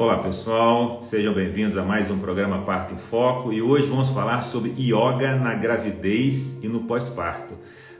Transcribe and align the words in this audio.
Olá 0.00 0.18
pessoal, 0.18 1.02
sejam 1.02 1.34
bem-vindos 1.34 1.76
a 1.76 1.82
mais 1.82 2.08
um 2.08 2.20
programa 2.20 2.62
Parto 2.62 2.94
em 2.94 2.96
Foco 2.96 3.52
e 3.52 3.60
hoje 3.60 3.88
vamos 3.88 4.08
falar 4.10 4.42
sobre 4.42 4.72
yoga 4.78 5.34
na 5.34 5.56
gravidez 5.56 6.56
e 6.62 6.68
no 6.68 6.84
pós-parto. 6.84 7.54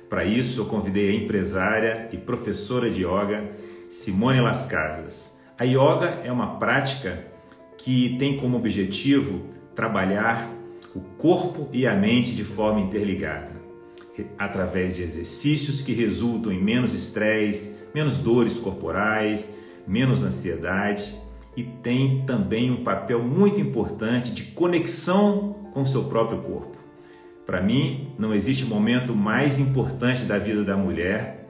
Para 0.09 0.25
isso, 0.25 0.61
eu 0.61 0.67
convidei 0.67 1.11
a 1.11 1.13
empresária 1.13 2.09
e 2.13 2.17
professora 2.17 2.89
de 2.89 3.05
yoga 3.05 3.51
Simone 3.91 4.41
Las 4.41 4.65
Casas. 4.65 5.37
A 5.59 5.65
yoga 5.65 6.21
é 6.23 6.31
uma 6.31 6.61
prática 6.61 7.27
que 7.77 8.17
tem 8.17 8.37
como 8.37 8.57
objetivo 8.57 9.47
trabalhar 9.75 10.55
o 10.95 11.01
corpo 11.01 11.69
e 11.73 11.85
a 11.85 11.97
mente 11.97 12.33
de 12.33 12.45
forma 12.45 12.79
interligada, 12.79 13.61
através 14.39 14.95
de 14.95 15.03
exercícios 15.03 15.83
que 15.83 15.93
resultam 15.93 16.53
em 16.53 16.63
menos 16.63 16.95
estresse, 16.95 17.75
menos 17.93 18.19
dores 18.19 18.57
corporais, 18.57 19.53
menos 19.85 20.23
ansiedade 20.23 21.27
e 21.59 21.65
tem 21.65 22.23
também 22.25 22.71
um 22.71 22.85
papel 22.85 23.21
muito 23.21 23.61
importante 23.61 24.31
de 24.31 24.45
conexão 24.45 25.57
com 25.75 25.83
o 25.83 25.87
seu 25.87 26.05
próprio 26.05 26.39
corpo. 26.39 26.79
Para 27.45 27.61
mim, 27.61 28.13
não 28.17 28.33
existe 28.33 28.65
momento 28.65 29.13
mais 29.13 29.59
importante 29.59 30.23
da 30.23 30.39
vida 30.39 30.63
da 30.63 30.77
mulher 30.77 31.49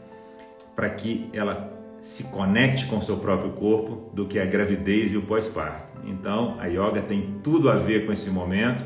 para 0.75 0.89
que 0.89 1.29
ela 1.31 1.77
se 2.01 2.25
conecte 2.25 2.87
com 2.87 2.97
o 2.97 3.03
seu 3.03 3.19
próprio 3.19 3.51
corpo 3.51 4.11
do 4.15 4.25
que 4.25 4.39
a 4.39 4.47
gravidez 4.47 5.13
e 5.13 5.19
o 5.19 5.23
pós-parto. 5.23 5.93
Então, 6.07 6.57
a 6.59 6.69
yoga 6.69 7.03
tem 7.03 7.35
tudo 7.43 7.69
a 7.69 7.75
ver 7.75 8.07
com 8.07 8.13
esse 8.13 8.31
momento 8.31 8.83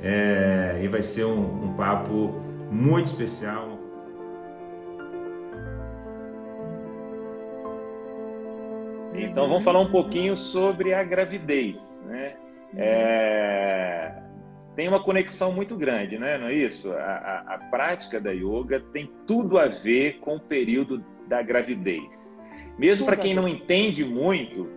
é, 0.00 0.80
e 0.80 0.86
vai 0.86 1.02
ser 1.02 1.24
um, 1.24 1.64
um 1.64 1.74
papo 1.74 2.40
muito 2.70 3.06
especial. 3.06 3.71
Então 9.14 9.48
vamos 9.48 9.64
falar 9.64 9.80
um 9.80 9.90
pouquinho 9.90 10.36
sobre 10.36 10.94
a 10.94 11.02
gravidez, 11.02 12.02
né? 12.06 12.34
É... 12.76 14.22
Tem 14.74 14.88
uma 14.88 15.02
conexão 15.02 15.52
muito 15.52 15.76
grande, 15.76 16.18
né? 16.18 16.38
Não 16.38 16.46
é 16.46 16.54
isso? 16.54 16.90
A, 16.92 16.96
a, 16.96 17.54
a, 17.54 17.58
prática 17.58 18.18
da 18.18 18.30
yoga 18.30 18.80
tem 18.92 19.10
tudo 19.26 19.58
a 19.58 19.68
ver 19.68 20.18
com 20.20 20.36
o 20.36 20.40
período 20.40 21.04
da 21.28 21.42
gravidez. 21.42 22.38
Mesmo 22.78 23.04
para 23.04 23.16
quem 23.16 23.34
não 23.34 23.46
entende 23.46 24.02
muito, 24.02 24.70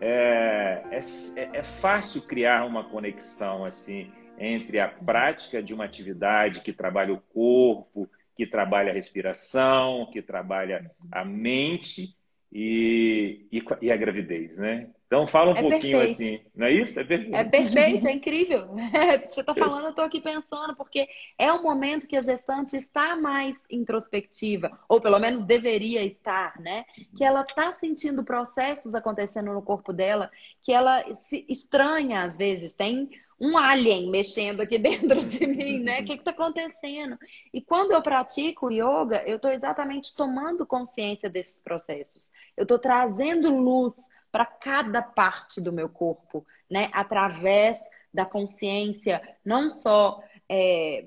é, 0.00 0.82
é, 0.90 0.98
é, 1.40 1.58
é 1.58 1.62
fácil 1.62 2.22
criar 2.22 2.66
uma 2.66 2.82
conexão 2.82 3.64
assim 3.64 4.10
entre 4.36 4.80
a 4.80 4.88
prática 4.88 5.62
de 5.62 5.72
uma 5.72 5.84
atividade 5.84 6.60
que 6.60 6.72
trabalha 6.72 7.14
o 7.14 7.22
corpo, 7.32 8.08
que 8.36 8.46
trabalha 8.46 8.90
a 8.90 8.94
respiração, 8.94 10.10
que 10.12 10.20
trabalha 10.20 10.90
a 11.10 11.24
mente 11.24 12.15
e, 12.58 13.46
e, 13.52 13.62
e 13.82 13.92
a 13.92 13.96
gravidez, 13.98 14.56
né? 14.56 14.88
Então 15.06 15.26
fala 15.26 15.52
um 15.52 15.56
é 15.56 15.60
pouquinho 15.60 15.98
perfeito. 15.98 16.10
assim, 16.10 16.40
não 16.54 16.66
é 16.66 16.72
isso? 16.72 16.98
É 16.98 17.04
perfeito. 17.04 17.36
É 17.36 17.44
perfeito, 17.44 18.08
é 18.08 18.12
incrível. 18.12 18.68
Você 19.28 19.40
está 19.40 19.54
falando, 19.54 19.84
eu 19.84 19.90
estou 19.90 20.04
aqui 20.06 20.22
pensando, 20.22 20.74
porque 20.74 21.06
é 21.38 21.52
um 21.52 21.62
momento 21.62 22.08
que 22.08 22.16
a 22.16 22.22
gestante 22.22 22.74
está 22.74 23.14
mais 23.14 23.62
introspectiva, 23.70 24.70
ou 24.88 25.02
pelo 25.02 25.18
menos 25.18 25.44
deveria 25.44 26.02
estar, 26.02 26.58
né? 26.58 26.86
Que 27.14 27.22
ela 27.22 27.42
está 27.42 27.70
sentindo 27.72 28.24
processos 28.24 28.94
acontecendo 28.94 29.52
no 29.52 29.60
corpo 29.60 29.92
dela, 29.92 30.30
que 30.62 30.72
ela 30.72 31.04
se 31.14 31.44
estranha 31.50 32.22
às 32.22 32.38
vezes, 32.38 32.72
tem 32.72 33.10
um 33.38 33.56
alien 33.56 34.10
mexendo 34.10 34.60
aqui 34.60 34.78
dentro 34.78 35.20
de 35.20 35.46
mim, 35.46 35.80
né? 35.80 36.00
O 36.00 36.04
que 36.04 36.14
está 36.14 36.30
acontecendo? 36.30 37.18
E 37.52 37.60
quando 37.60 37.92
eu 37.92 38.02
pratico 38.02 38.70
yoga, 38.70 39.22
eu 39.26 39.36
estou 39.36 39.50
exatamente 39.50 40.14
tomando 40.16 40.66
consciência 40.66 41.28
desses 41.28 41.62
processos. 41.62 42.32
Eu 42.56 42.62
estou 42.62 42.78
trazendo 42.78 43.54
luz 43.54 43.94
para 44.32 44.46
cada 44.46 45.02
parte 45.02 45.60
do 45.60 45.72
meu 45.72 45.88
corpo, 45.88 46.46
né? 46.70 46.90
Através 46.92 47.78
da 48.12 48.24
consciência, 48.24 49.20
não 49.44 49.68
só 49.68 50.22
é, 50.48 51.06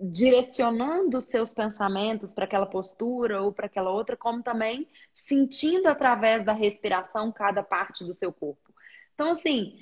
direcionando 0.00 1.18
os 1.18 1.26
seus 1.26 1.52
pensamentos 1.52 2.32
para 2.32 2.44
aquela 2.44 2.66
postura 2.66 3.42
ou 3.42 3.52
para 3.52 3.66
aquela 3.66 3.90
outra, 3.90 4.16
como 4.16 4.42
também 4.42 4.88
sentindo 5.12 5.88
através 5.88 6.44
da 6.44 6.52
respiração 6.52 7.30
cada 7.30 7.62
parte 7.62 8.02
do 8.02 8.14
seu 8.14 8.32
corpo. 8.32 8.74
Então, 9.14 9.32
assim, 9.32 9.78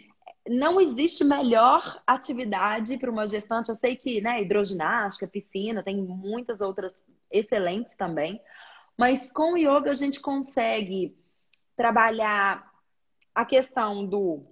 não 0.48 0.81
existe 0.81 1.25
melhor 1.25 2.03
atividade 2.06 2.97
para 2.98 3.10
uma 3.10 3.26
gestante. 3.26 3.69
Eu 3.69 3.76
sei 3.76 3.97
que, 3.97 4.20
né, 4.20 4.42
hidroginástica, 4.42 5.26
piscina, 5.26 5.82
tem 5.82 5.97
muitas 5.97 6.60
outras 6.60 7.04
excelentes 7.31 7.94
também. 7.94 8.41
Mas 8.97 9.31
com 9.31 9.53
o 9.53 9.56
yoga 9.56 9.91
a 9.91 9.94
gente 9.94 10.20
consegue 10.20 11.16
trabalhar 11.76 12.69
a 13.34 13.44
questão 13.44 14.04
do 14.04 14.44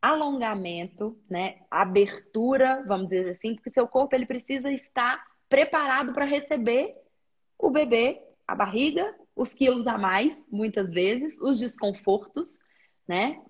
alongamento, 0.00 1.18
né, 1.28 1.62
abertura, 1.70 2.84
vamos 2.86 3.08
dizer 3.08 3.30
assim, 3.30 3.54
porque 3.54 3.70
seu 3.70 3.88
corpo 3.88 4.14
ele 4.14 4.26
precisa 4.26 4.70
estar 4.70 5.24
preparado 5.48 6.12
para 6.12 6.24
receber 6.24 6.94
o 7.58 7.70
bebê, 7.70 8.22
a 8.46 8.54
barriga, 8.54 9.14
os 9.34 9.54
quilos 9.54 9.86
a 9.86 9.96
mais, 9.96 10.46
muitas 10.50 10.90
vezes, 10.90 11.40
os 11.40 11.58
desconfortos 11.58 12.58
né? 13.06 13.40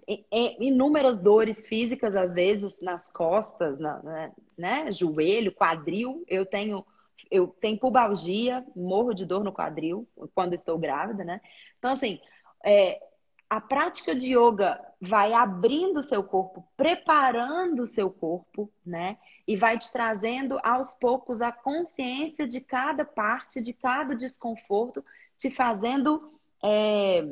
inúmeras 0.58 1.18
dores 1.18 1.66
físicas, 1.66 2.16
às 2.16 2.34
vezes, 2.34 2.80
nas 2.80 3.10
costas, 3.12 3.78
na, 3.78 4.02
né? 4.02 4.32
né? 4.58 4.90
Joelho, 4.90 5.54
quadril. 5.54 6.24
Eu 6.26 6.44
tenho, 6.44 6.84
eu 7.30 7.48
tenho 7.60 7.78
pubalgia, 7.78 8.64
morro 8.74 9.14
de 9.14 9.24
dor 9.24 9.44
no 9.44 9.52
quadril 9.52 10.08
quando 10.34 10.54
estou 10.54 10.78
grávida, 10.78 11.24
né? 11.24 11.40
Então, 11.78 11.92
assim, 11.92 12.20
é, 12.64 13.00
a 13.48 13.60
prática 13.60 14.14
de 14.14 14.36
yoga 14.36 14.80
vai 15.00 15.32
abrindo 15.32 15.98
o 15.98 16.02
seu 16.02 16.24
corpo, 16.24 16.66
preparando 16.76 17.82
o 17.82 17.86
seu 17.86 18.10
corpo, 18.10 18.68
né? 18.84 19.18
E 19.46 19.54
vai 19.54 19.78
te 19.78 19.92
trazendo 19.92 20.58
aos 20.64 20.94
poucos 20.96 21.40
a 21.40 21.52
consciência 21.52 22.48
de 22.48 22.60
cada 22.60 23.04
parte, 23.04 23.60
de 23.60 23.72
cada 23.72 24.16
desconforto, 24.16 25.04
te 25.38 25.50
fazendo 25.50 26.40
é, 26.64 27.24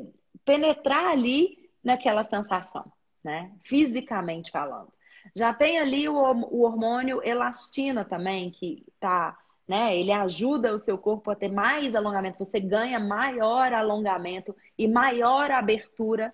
penetrar 0.45 1.11
ali 1.11 1.62
naquela 1.83 2.23
sensação, 2.23 2.91
né? 3.23 3.51
Fisicamente 3.63 4.51
falando. 4.51 4.91
Já 5.35 5.53
tem 5.53 5.79
ali 5.79 6.07
o, 6.07 6.15
hormônio 6.15 7.21
elastina 7.23 8.03
também, 8.03 8.51
que 8.51 8.85
tá, 8.99 9.37
né? 9.67 9.95
Ele 9.97 10.11
ajuda 10.11 10.73
o 10.73 10.79
seu 10.79 10.97
corpo 10.97 11.31
a 11.31 11.35
ter 11.35 11.51
mais 11.51 11.95
alongamento. 11.95 12.39
Você 12.39 12.59
ganha 12.59 12.99
maior 12.99 13.73
alongamento 13.73 14.55
e 14.77 14.87
maior 14.87 15.49
abertura 15.51 16.33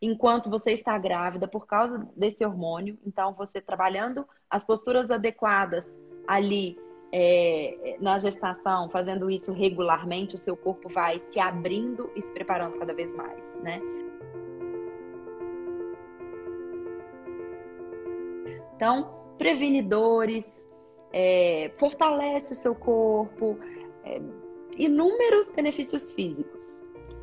enquanto 0.00 0.48
você 0.48 0.72
está 0.72 0.96
grávida 0.96 1.46
por 1.46 1.66
causa 1.66 2.08
desse 2.16 2.44
hormônio. 2.44 2.98
Então, 3.04 3.34
você 3.34 3.60
trabalhando 3.60 4.26
as 4.48 4.64
posturas 4.64 5.10
adequadas 5.10 5.86
ali 6.26 6.78
é, 7.12 7.96
na 8.00 8.18
gestação, 8.18 8.88
fazendo 8.88 9.30
isso 9.30 9.52
regularmente, 9.52 10.34
o 10.34 10.38
seu 10.38 10.56
corpo 10.56 10.88
vai 10.88 11.20
se 11.30 11.38
abrindo 11.38 12.10
e 12.16 12.22
se 12.22 12.32
preparando 12.32 12.78
cada 12.78 12.94
vez 12.94 13.14
mais, 13.14 13.52
né? 13.62 13.80
Então, 18.80 19.34
prevenidores, 19.36 20.66
é, 21.12 21.70
fortalece 21.78 22.54
o 22.54 22.56
seu 22.56 22.74
corpo, 22.74 23.58
é, 24.02 24.18
inúmeros 24.78 25.50
benefícios 25.50 26.14
físicos. 26.14 26.64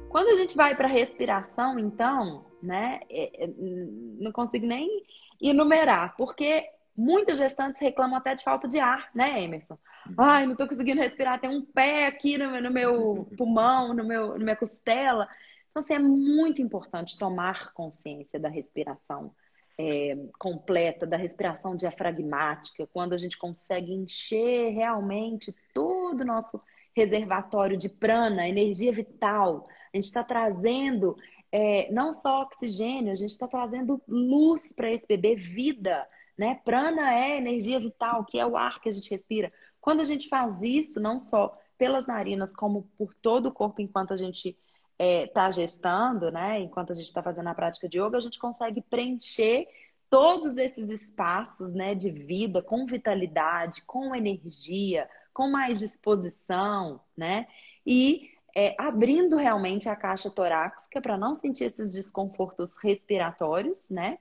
Quando 0.08 0.28
a 0.28 0.36
gente 0.36 0.56
vai 0.56 0.76
para 0.76 0.88
a 0.88 0.92
respiração, 0.92 1.80
então, 1.80 2.46
né, 2.62 3.00
é, 3.10 3.46
é, 3.46 3.50
não 3.58 4.32
consigo 4.32 4.68
nem 4.68 5.04
enumerar, 5.42 6.16
porque 6.16 6.64
muitas 6.96 7.40
gestantes 7.40 7.82
reclamam 7.82 8.18
até 8.18 8.36
de 8.36 8.44
falta 8.44 8.68
de 8.68 8.78
ar, 8.78 9.10
né, 9.16 9.44
Emerson? 9.44 9.80
Ai, 10.16 10.46
não 10.46 10.52
estou 10.52 10.68
conseguindo 10.68 11.02
respirar, 11.02 11.42
tem 11.42 11.50
um 11.50 11.66
pé 11.66 12.06
aqui 12.06 12.38
no, 12.38 12.62
no 12.62 12.70
meu 12.70 13.28
pulmão, 13.36 13.96
no 13.96 14.06
meu, 14.06 14.38
na 14.38 14.44
minha 14.44 14.56
costela. 14.56 15.28
Então, 15.72 15.80
assim, 15.80 15.96
é 15.96 16.00
muito 16.00 16.62
importante 16.62 17.18
tomar 17.18 17.74
consciência 17.74 18.40
da 18.40 18.48
respiração 18.48 19.34
é, 19.78 20.18
completa 20.40 21.06
da 21.06 21.18
respiração 21.18 21.76
diafragmática, 21.76 22.88
quando 22.88 23.14
a 23.14 23.18
gente 23.18 23.38
consegue 23.38 23.94
encher 23.94 24.70
realmente 24.74 25.56
todo 25.74 26.22
o 26.22 26.26
nosso 26.26 26.60
reservatório 26.96 27.78
de 27.78 27.88
prana, 27.88 28.48
energia 28.48 28.92
vital. 28.92 29.68
A 29.94 29.98
gente 29.98 30.06
está 30.06 30.24
trazendo 30.24 31.16
é, 31.52 31.92
não 31.92 32.14
só 32.14 32.42
oxigênio, 32.42 33.12
a 33.12 33.16
gente 33.16 33.30
está 33.30 33.48
trazendo 33.48 34.02
luz 34.08 34.74
para 34.74 34.92
esse 34.92 35.06
bebê, 35.06 35.36
vida. 35.36 36.08
Né? 36.38 36.60
Prana 36.66 37.14
é 37.14 37.38
energia 37.38 37.80
vital, 37.80 38.26
que 38.26 38.40
é 38.40 38.46
o 38.46 38.58
ar 38.58 38.82
que 38.82 38.90
a 38.90 38.92
gente 38.92 39.10
respira. 39.12 39.52
Quando 39.80 40.02
a 40.02 40.06
gente 40.06 40.28
faz 40.28 40.62
isso, 40.62 41.00
não 41.00 41.20
só 41.20 41.56
pelas 41.78 42.08
narinas, 42.08 42.56
como 42.56 42.90
por 42.98 43.14
todo 43.14 43.48
o 43.48 43.52
corpo 43.52 43.82
enquanto 43.82 44.14
a 44.14 44.18
gente 44.18 44.58
está 45.00 45.04
é, 45.04 45.28
tá 45.28 45.52
gestando, 45.52 46.32
né? 46.32 46.60
Enquanto 46.60 46.92
a 46.92 46.96
gente 46.96 47.06
está 47.06 47.22
fazendo 47.22 47.48
a 47.48 47.56
prática 47.56 47.88
de 47.88 48.00
yoga, 48.00 48.18
a 48.18 48.22
gente 48.22 48.40
consegue 48.40 48.82
preencher 48.82 49.68
todos 50.10 50.58
esses 50.58 50.90
espaços, 50.90 51.74
né, 51.74 51.94
de 51.94 52.10
vida 52.10 52.62
com 52.62 52.86
vitalidade, 52.86 53.82
com 53.84 54.16
energia, 54.16 55.08
com 55.34 55.50
mais 55.50 55.80
disposição, 55.80 57.02
né? 57.16 57.48
E 57.86 58.30
é, 58.56 58.76
abrindo 58.80 59.36
realmente 59.36 59.88
a 59.88 59.96
caixa 59.96 60.32
torácica 60.32 61.00
para 61.00 61.18
não 61.18 61.36
sentir 61.36 61.66
esses 61.66 61.92
desconfortos 61.94 62.76
respiratórios, 62.78 63.88
né? 63.90 64.18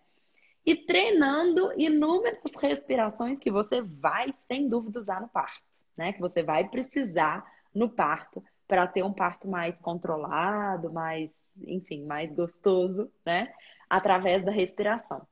E 0.64 0.74
treinando 0.74 1.72
inúmeras 1.80 2.40
respirações 2.60 3.38
que 3.38 3.50
você 3.50 3.80
vai, 3.80 4.32
sem 4.48 4.68
dúvida, 4.68 4.98
usar 4.98 5.20
no 5.20 5.28
parto, 5.28 5.62
né? 5.96 6.12
Que 6.12 6.20
você 6.20 6.42
vai 6.42 6.68
precisar 6.68 7.46
no 7.72 7.88
parto 7.88 8.42
para 8.66 8.86
ter 8.86 9.02
um 9.02 9.12
parto 9.12 9.48
mais 9.48 9.76
controlado, 9.78 10.92
mais, 10.92 11.30
enfim, 11.66 12.04
mais 12.04 12.32
gostoso, 12.32 13.10
né? 13.24 13.52
Através 13.88 14.44
da 14.44 14.50
respiração. 14.50 15.26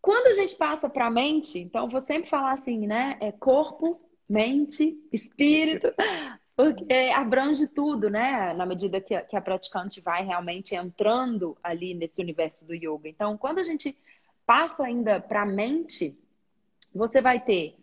Quando 0.00 0.28
a 0.28 0.32
gente 0.32 0.54
passa 0.56 0.88
para 0.88 1.06
a 1.06 1.10
mente, 1.10 1.58
então 1.58 1.88
vou 1.88 2.00
sempre 2.00 2.30
falar 2.30 2.52
assim, 2.52 2.86
né? 2.86 3.18
É 3.20 3.30
corpo, 3.30 4.00
mente, 4.28 4.98
espírito, 5.12 5.92
porque 6.56 7.12
abrange 7.14 7.68
tudo, 7.68 8.08
né? 8.08 8.54
Na 8.54 8.64
medida 8.64 9.00
que 9.00 9.14
a, 9.14 9.22
que 9.22 9.36
a 9.36 9.40
praticante 9.40 10.00
vai 10.00 10.24
realmente 10.24 10.74
entrando 10.74 11.56
ali 11.62 11.94
nesse 11.94 12.20
universo 12.20 12.64
do 12.64 12.74
yoga. 12.74 13.08
Então, 13.08 13.36
quando 13.36 13.58
a 13.58 13.62
gente 13.62 13.96
passa 14.46 14.84
ainda 14.84 15.20
para 15.20 15.42
a 15.42 15.46
mente, 15.46 16.18
você 16.94 17.20
vai 17.20 17.38
ter 17.38 17.76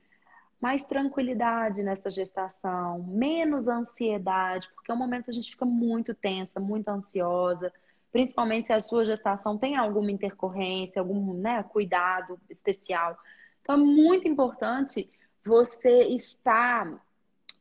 mais 0.59 0.83
tranquilidade 0.83 1.83
nessa 1.83 2.09
gestação, 2.09 3.03
menos 3.03 3.67
ansiedade, 3.67 4.69
porque 4.73 4.91
é 4.91 4.93
um 4.93 4.97
momento 4.97 5.25
que 5.25 5.31
a 5.31 5.33
gente 5.33 5.51
fica 5.51 5.65
muito 5.65 6.13
tensa, 6.13 6.59
muito 6.59 6.87
ansiosa, 6.89 7.71
principalmente 8.11 8.67
se 8.67 8.73
a 8.73 8.79
sua 8.79 9.03
gestação 9.05 9.57
tem 9.57 9.75
alguma 9.75 10.11
intercorrência, 10.11 11.01
algum 11.01 11.33
né, 11.33 11.61
cuidado 11.63 12.39
especial. 12.49 13.17
Então, 13.61 13.75
é 13.75 13.77
muito 13.77 14.27
importante 14.27 15.09
você 15.43 16.03
estar 16.09 16.99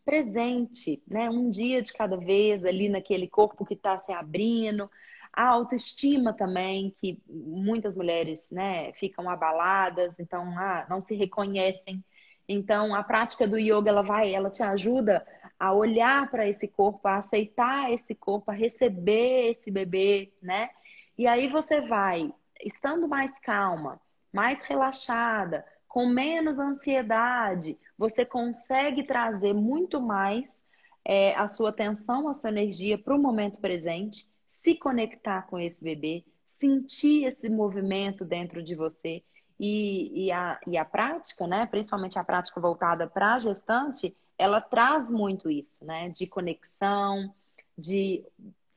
presente, 0.04 1.02
né? 1.08 1.30
Um 1.30 1.50
dia 1.50 1.82
de 1.82 1.92
cada 1.92 2.16
vez 2.16 2.64
ali 2.64 2.88
naquele 2.88 3.26
corpo 3.26 3.64
que 3.64 3.74
está 3.74 3.98
se 3.98 4.12
abrindo. 4.12 4.90
A 5.32 5.48
autoestima 5.48 6.32
também, 6.32 6.94
que 7.00 7.20
muitas 7.28 7.96
mulheres, 7.96 8.50
né, 8.52 8.92
ficam 8.92 9.28
abaladas, 9.28 10.14
então 10.18 10.56
ah, 10.58 10.86
não 10.88 11.00
se 11.00 11.14
reconhecem. 11.14 12.04
Então, 12.48 12.94
a 12.94 13.02
prática 13.02 13.46
do 13.48 13.58
yoga, 13.58 13.90
ela 13.90 14.02
vai, 14.02 14.34
ela 14.34 14.50
te 14.50 14.62
ajuda 14.62 15.26
a 15.58 15.72
olhar 15.72 16.30
para 16.30 16.46
esse 16.48 16.68
corpo, 16.68 17.06
a 17.08 17.16
aceitar 17.16 17.90
esse 17.92 18.14
corpo, 18.14 18.50
a 18.50 18.54
receber 18.54 19.52
esse 19.52 19.70
bebê, 19.70 20.32
né? 20.42 20.70
E 21.16 21.26
aí 21.26 21.48
você 21.48 21.80
vai, 21.80 22.32
estando 22.62 23.08
mais 23.08 23.32
calma, 23.38 24.00
mais 24.32 24.64
relaxada, 24.66 25.64
com 25.88 26.06
menos 26.06 26.58
ansiedade, 26.58 27.78
você 27.96 28.24
consegue 28.24 29.04
trazer 29.04 29.54
muito 29.54 30.00
mais 30.00 30.60
é, 31.04 31.34
a 31.36 31.46
sua 31.46 31.68
atenção, 31.68 32.28
a 32.28 32.34
sua 32.34 32.50
energia 32.50 32.98
para 32.98 33.14
o 33.14 33.18
momento 33.18 33.60
presente, 33.60 34.28
se 34.46 34.74
conectar 34.74 35.42
com 35.42 35.58
esse 35.58 35.84
bebê, 35.84 36.24
sentir 36.44 37.26
esse 37.26 37.48
movimento 37.48 38.24
dentro 38.24 38.62
de 38.62 38.74
você. 38.74 39.22
E, 39.58 40.26
e, 40.26 40.32
a, 40.32 40.58
e 40.66 40.76
a 40.76 40.84
prática, 40.84 41.46
né, 41.46 41.66
principalmente 41.66 42.18
a 42.18 42.24
prática 42.24 42.60
voltada 42.60 43.06
para 43.06 43.34
a 43.34 43.38
gestante, 43.38 44.16
ela 44.36 44.60
traz 44.60 45.10
muito 45.10 45.50
isso, 45.50 45.84
né, 45.84 46.08
de 46.08 46.26
conexão, 46.26 47.32
de 47.78 48.24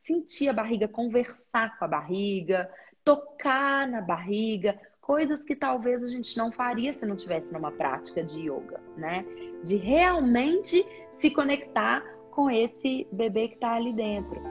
sentir 0.04 0.50
a 0.50 0.54
barriga, 0.54 0.88
conversar 0.88 1.78
com 1.78 1.86
a 1.86 1.88
barriga, 1.88 2.70
tocar 3.04 3.88
na 3.88 4.02
barriga, 4.02 4.80
coisas 5.02 5.44
que 5.44 5.56
talvez 5.56 6.04
a 6.04 6.08
gente 6.08 6.38
não 6.38 6.52
faria 6.52 6.92
se 6.92 7.06
não 7.06 7.16
tivesse 7.16 7.54
numa 7.54 7.72
prática 7.72 8.22
de 8.24 8.42
yoga, 8.42 8.82
né? 8.98 9.26
De 9.64 9.78
realmente 9.78 10.86
se 11.18 11.32
conectar 11.32 12.04
com 12.32 12.52
esse 12.52 13.08
bebê 13.12 13.48
que 13.48 13.56
está 13.56 13.76
ali 13.76 13.94
dentro. 13.94 14.42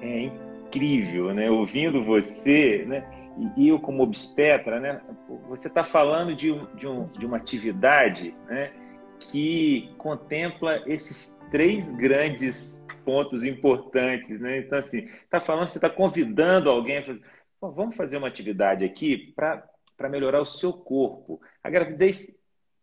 É 0.00 0.43
incrível, 0.74 1.32
né? 1.32 1.50
Ouvindo 1.50 2.04
você, 2.04 2.84
né? 2.86 3.06
E 3.56 3.68
eu 3.68 3.78
como 3.78 4.02
obstetra, 4.02 4.80
né? 4.80 5.00
Você 5.48 5.68
está 5.68 5.84
falando 5.84 6.34
de, 6.34 6.50
um, 6.50 6.66
de, 6.74 6.86
um, 6.86 7.06
de 7.06 7.24
uma 7.24 7.36
atividade, 7.36 8.34
né? 8.46 8.72
Que 9.30 9.92
contempla 9.96 10.82
esses 10.86 11.38
três 11.50 11.90
grandes 11.92 12.82
pontos 13.04 13.44
importantes, 13.44 14.40
né? 14.40 14.58
Então, 14.58 14.78
assim, 14.78 15.08
está 15.22 15.40
falando, 15.40 15.68
você 15.68 15.78
está 15.78 15.90
convidando 15.90 16.70
alguém, 16.70 17.02
vamos 17.60 17.96
fazer 17.96 18.16
uma 18.16 18.28
atividade 18.28 18.84
aqui 18.84 19.32
para 19.36 20.08
melhorar 20.08 20.40
o 20.40 20.46
seu 20.46 20.72
corpo. 20.72 21.40
A 21.62 21.70
gravidez, 21.70 22.26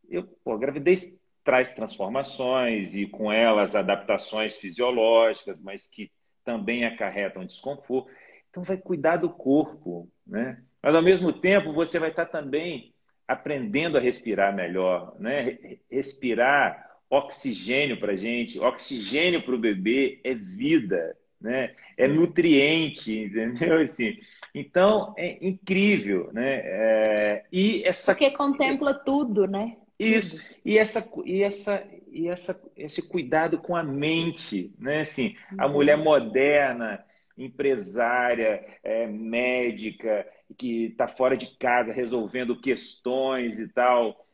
eu, 0.10 0.24
pô, 0.44 0.54
a 0.54 0.58
gravidez 0.58 1.18
traz 1.44 1.72
transformações 1.72 2.94
e 2.94 3.08
com 3.08 3.32
elas 3.32 3.76
adaptações 3.76 4.58
fisiológicas, 4.58 5.60
mas 5.60 5.88
que 5.88 6.12
também 6.44 6.86
acarretam 6.86 7.46
desconforto. 7.46 8.10
Então, 8.50 8.64
vai 8.64 8.78
cuidar 8.78 9.18
do 9.18 9.30
corpo, 9.30 10.10
né? 10.26 10.62
Mas, 10.82 10.96
ao 10.96 11.02
mesmo 11.02 11.32
tempo, 11.32 11.74
você 11.74 12.00
vai 12.00 12.10
estar 12.10 12.26
também 12.26 12.94
aprendendo 13.28 13.98
a 13.98 14.02
respirar 14.02 14.56
melhor, 14.56 15.16
né? 15.20 15.58
Respirar 15.90 16.90
oxigênio 17.10 18.00
para 18.00 18.14
a 18.14 18.16
gente, 18.16 18.60
oxigênio 18.60 19.44
para 19.44 19.56
o 19.56 19.60
bebê 19.60 20.20
é 20.24 20.34
vida, 20.34 21.16
né? 21.40 21.76
é 22.02 22.08
nutriente, 22.08 23.18
entendeu? 23.18 23.80
Assim, 23.80 24.18
então, 24.54 25.14
é 25.18 25.38
incrível. 25.46 26.30
Né? 26.34 26.62
É, 26.64 27.44
e 27.52 27.84
essa... 27.84 28.14
Porque 28.14 28.32
contempla 28.32 28.94
tudo, 28.94 29.48
né? 29.48 29.78
Isso, 30.00 30.42
e, 30.66 30.78
essa, 30.80 31.08
e, 31.26 31.44
essa, 31.44 31.84
e 32.12 32.28
essa, 32.28 32.62
esse 32.76 33.08
cuidado 33.08 33.58
com 33.58 33.76
a 33.76 33.84
mente, 33.84 34.74
né? 34.78 35.02
Assim, 35.02 35.36
a 35.58 35.66
uhum. 35.66 35.74
mulher 35.74 35.98
moderna, 35.98 37.04
empresária, 37.38 38.66
é, 38.84 39.08
médica, 39.08 40.28
que 40.58 40.88
está 40.88 41.08
fora 41.08 41.38
de 41.38 41.48
casa 41.58 41.94
resolvendo 41.94 42.60
questões 42.60 43.58
e 43.60 43.68
tal. 43.68 44.28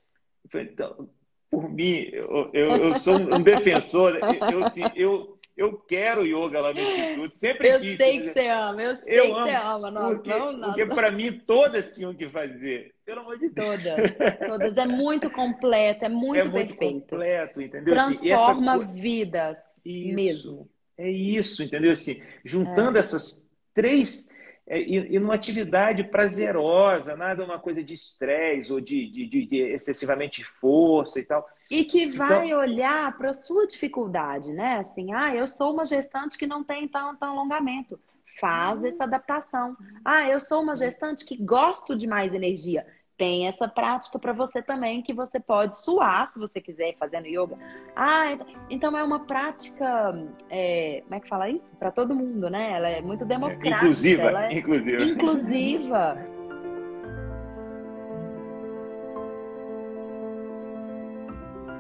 Então, 0.53 1.09
por 1.49 1.69
mim, 1.69 2.09
eu, 2.11 2.49
eu, 2.53 2.69
eu 2.71 2.93
sou 2.95 3.17
um 3.17 3.41
defensor, 3.41 4.19
eu, 4.51 4.63
assim, 4.65 4.81
eu, 4.95 5.36
eu 5.57 5.73
quero 5.73 6.23
yoga 6.23 6.61
lá 6.61 6.71
no 6.71 6.79
Instituto, 6.79 7.33
sempre 7.33 7.67
eu 7.69 7.79
quis. 7.79 7.91
Eu 7.91 7.97
sei 7.97 8.21
que 8.21 8.29
você 8.31 8.47
ama, 8.47 8.81
eu 8.83 8.95
sei 8.95 9.19
eu 9.19 9.23
que 9.23 9.31
amo, 9.31 9.43
você 9.43 9.51
ama. 9.55 9.91
Não, 9.91 10.13
porque, 10.13 10.29
não, 10.29 10.61
porque 10.61 10.85
para 10.85 11.11
mim 11.11 11.41
todas 11.45 11.91
tinham 11.91 12.13
que 12.13 12.29
fazer, 12.29 12.93
pelo 13.03 13.21
amor 13.21 13.39
de 13.39 13.49
Deus. 13.49 13.67
Todas, 13.67 14.37
todas. 14.47 14.77
É 14.77 14.85
muito 14.85 15.29
completo, 15.31 16.05
é 16.05 16.09
muito, 16.09 16.39
é 16.39 16.43
muito 16.43 16.75
perfeito. 16.75 17.09
completo, 17.09 17.61
entendeu? 17.61 17.95
Assim, 17.95 18.29
Transforma 18.29 18.75
assim, 18.75 19.01
vidas 19.01 19.59
isso, 19.83 20.15
mesmo. 20.15 20.69
É 20.95 21.09
isso, 21.09 21.63
entendeu? 21.63 21.91
Assim, 21.91 22.21
juntando 22.45 22.97
é. 22.97 22.99
essas 22.99 23.43
três 23.73 24.26
e, 24.69 25.15
e 25.15 25.19
numa 25.19 25.35
atividade 25.35 26.03
prazerosa, 26.03 27.15
nada 27.15 27.43
uma 27.43 27.57
coisa 27.57 27.81
de 27.81 27.93
estresse 27.93 28.71
ou 28.71 28.81
de, 28.81 29.09
de, 29.09 29.25
de, 29.25 29.45
de, 29.45 29.57
excessivamente 29.57 30.43
força 30.43 31.19
e 31.19 31.23
tal. 31.23 31.47
E 31.71 31.83
que 31.85 32.03
então 32.03 32.17
vai 32.17 32.47
então... 32.47 32.59
olhar 32.59 33.17
para 33.17 33.29
a 33.29 33.33
sua 33.33 33.65
dificuldade, 33.65 34.51
né? 34.51 34.77
Assim, 34.77 35.13
ah, 35.13 35.33
eu 35.33 35.47
sou 35.47 35.73
uma 35.73 35.85
gestante 35.85 36.37
que 36.37 36.45
não 36.45 36.63
tem 36.63 36.87
tanto 36.87 37.23
alongamento. 37.23 37.99
Faz 38.39 38.83
essa 38.83 39.05
adaptação. 39.05 39.75
Ah, 40.05 40.29
eu 40.29 40.39
sou 40.39 40.61
uma 40.61 40.75
gestante 40.75 41.25
que 41.25 41.37
gosto 41.37 41.95
de 41.95 42.05
mais 42.05 42.33
energia 42.33 42.85
tem 43.17 43.47
essa 43.47 43.67
prática 43.67 44.19
para 44.19 44.31
você 44.31 44.61
também, 44.61 45.01
que 45.01 45.13
você 45.13 45.39
pode 45.39 45.77
suar 45.77 46.27
se 46.27 46.37
você 46.37 46.61
quiser 46.61 46.95
fazendo 46.97 47.25
yoga. 47.25 47.57
Ah, 47.95 48.37
então, 48.69 48.95
é 48.95 49.03
uma 49.03 49.21
prática, 49.21 50.15
é, 50.49 51.01
como 51.01 51.15
é 51.15 51.19
que 51.19 51.27
fala 51.27 51.49
isso? 51.49 51.65
Para 51.79 51.91
todo 51.91 52.15
mundo, 52.15 52.49
né? 52.49 52.73
Ela 52.73 52.89
é 52.89 53.01
muito 53.01 53.25
democrática. 53.25 53.75
Inclusiva, 53.75 54.45
é 54.45 54.53
inclusiva. 54.53 55.03
Inclusiva. 55.03 56.17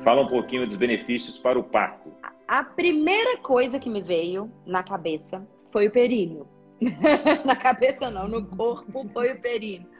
Fala 0.03 0.21
um 0.21 0.27
pouquinho 0.27 0.65
dos 0.65 0.75
benefícios 0.75 1.37
para 1.37 1.59
o 1.59 1.63
parto. 1.63 2.11
A 2.47 2.63
primeira 2.63 3.37
coisa 3.37 3.77
que 3.77 3.89
me 3.89 4.01
veio 4.01 4.51
na 4.65 4.81
cabeça 4.81 5.45
foi 5.71 5.87
o 5.87 5.91
períneo. 5.91 6.47
na 7.45 7.55
cabeça 7.55 8.09
não, 8.09 8.27
no 8.27 8.45
corpo 8.45 9.07
foi 9.13 9.33
o 9.33 9.41
períneo 9.41 9.96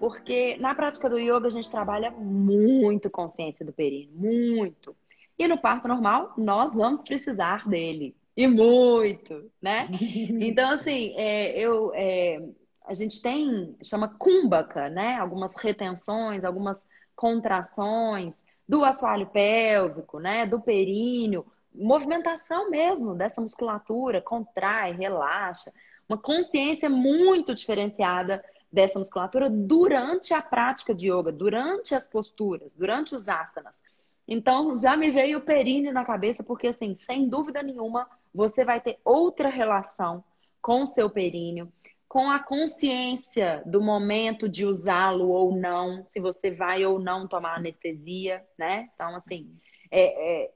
porque 0.00 0.56
na 0.56 0.74
prática 0.74 1.10
do 1.10 1.18
yoga 1.18 1.46
a 1.46 1.50
gente 1.50 1.70
trabalha 1.70 2.10
muito 2.10 3.10
consciência 3.10 3.66
do 3.66 3.72
períneo, 3.72 4.10
muito. 4.16 4.96
E 5.38 5.46
no 5.46 5.58
parto 5.58 5.86
normal, 5.86 6.32
nós 6.38 6.72
vamos 6.72 7.02
precisar 7.02 7.68
dele. 7.68 8.16
E 8.34 8.46
muito, 8.46 9.50
né? 9.60 9.88
Então, 10.40 10.70
assim, 10.70 11.12
é, 11.16 11.58
eu, 11.58 11.92
é, 11.94 12.42
a 12.86 12.94
gente 12.94 13.20
tem, 13.20 13.76
chama 13.82 14.08
kumbhaka, 14.08 14.88
né? 14.88 15.16
Algumas 15.18 15.54
retenções, 15.54 16.44
algumas 16.44 16.82
contrações 17.14 18.42
do 18.66 18.82
assoalho 18.82 19.26
pélvico, 19.26 20.18
né? 20.18 20.46
Do 20.46 20.62
períneo, 20.62 21.44
movimentação 21.74 22.70
mesmo 22.70 23.14
dessa 23.14 23.40
musculatura, 23.42 24.22
contrai, 24.22 24.92
relaxa. 24.92 25.70
Uma 26.08 26.16
consciência 26.16 26.88
muito 26.88 27.54
diferenciada 27.54 28.42
dessa 28.72 28.98
musculatura 28.98 29.50
durante 29.50 30.32
a 30.32 30.40
prática 30.40 30.94
de 30.94 31.10
yoga, 31.10 31.32
durante 31.32 31.94
as 31.94 32.06
posturas, 32.06 32.74
durante 32.74 33.14
os 33.14 33.28
asanas. 33.28 33.82
Então, 34.26 34.76
já 34.76 34.96
me 34.96 35.10
veio 35.10 35.38
o 35.38 35.42
períneo 35.42 35.92
na 35.92 36.04
cabeça, 36.04 36.42
porque, 36.42 36.68
assim, 36.68 36.94
sem 36.94 37.28
dúvida 37.28 37.62
nenhuma, 37.62 38.08
você 38.32 38.64
vai 38.64 38.80
ter 38.80 38.98
outra 39.04 39.48
relação 39.48 40.22
com 40.62 40.84
o 40.84 40.86
seu 40.86 41.10
períneo, 41.10 41.72
com 42.08 42.30
a 42.30 42.38
consciência 42.38 43.62
do 43.66 43.82
momento 43.82 44.48
de 44.48 44.64
usá-lo 44.64 45.28
ou 45.30 45.56
não, 45.56 46.04
se 46.04 46.20
você 46.20 46.50
vai 46.50 46.84
ou 46.84 46.98
não 46.98 47.26
tomar 47.26 47.56
anestesia, 47.56 48.44
né? 48.58 48.88
Então, 48.94 49.16
assim, 49.16 49.50
é, 49.90 50.44
é, 50.44 50.50